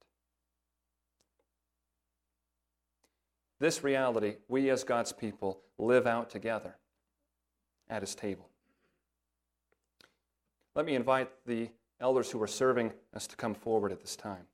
This 3.59 3.83
reality, 3.83 4.35
we 4.47 4.69
as 4.69 4.83
God's 4.83 5.13
people 5.13 5.61
live 5.77 6.07
out 6.07 6.29
together 6.29 6.75
at 7.89 8.01
His 8.01 8.15
table. 8.15 8.49
Let 10.75 10.85
me 10.85 10.95
invite 10.95 11.29
the 11.45 11.69
elders 11.99 12.31
who 12.31 12.41
are 12.41 12.47
serving 12.47 12.93
us 13.13 13.27
to 13.27 13.35
come 13.35 13.53
forward 13.53 13.91
at 13.91 14.01
this 14.01 14.15
time. 14.15 14.47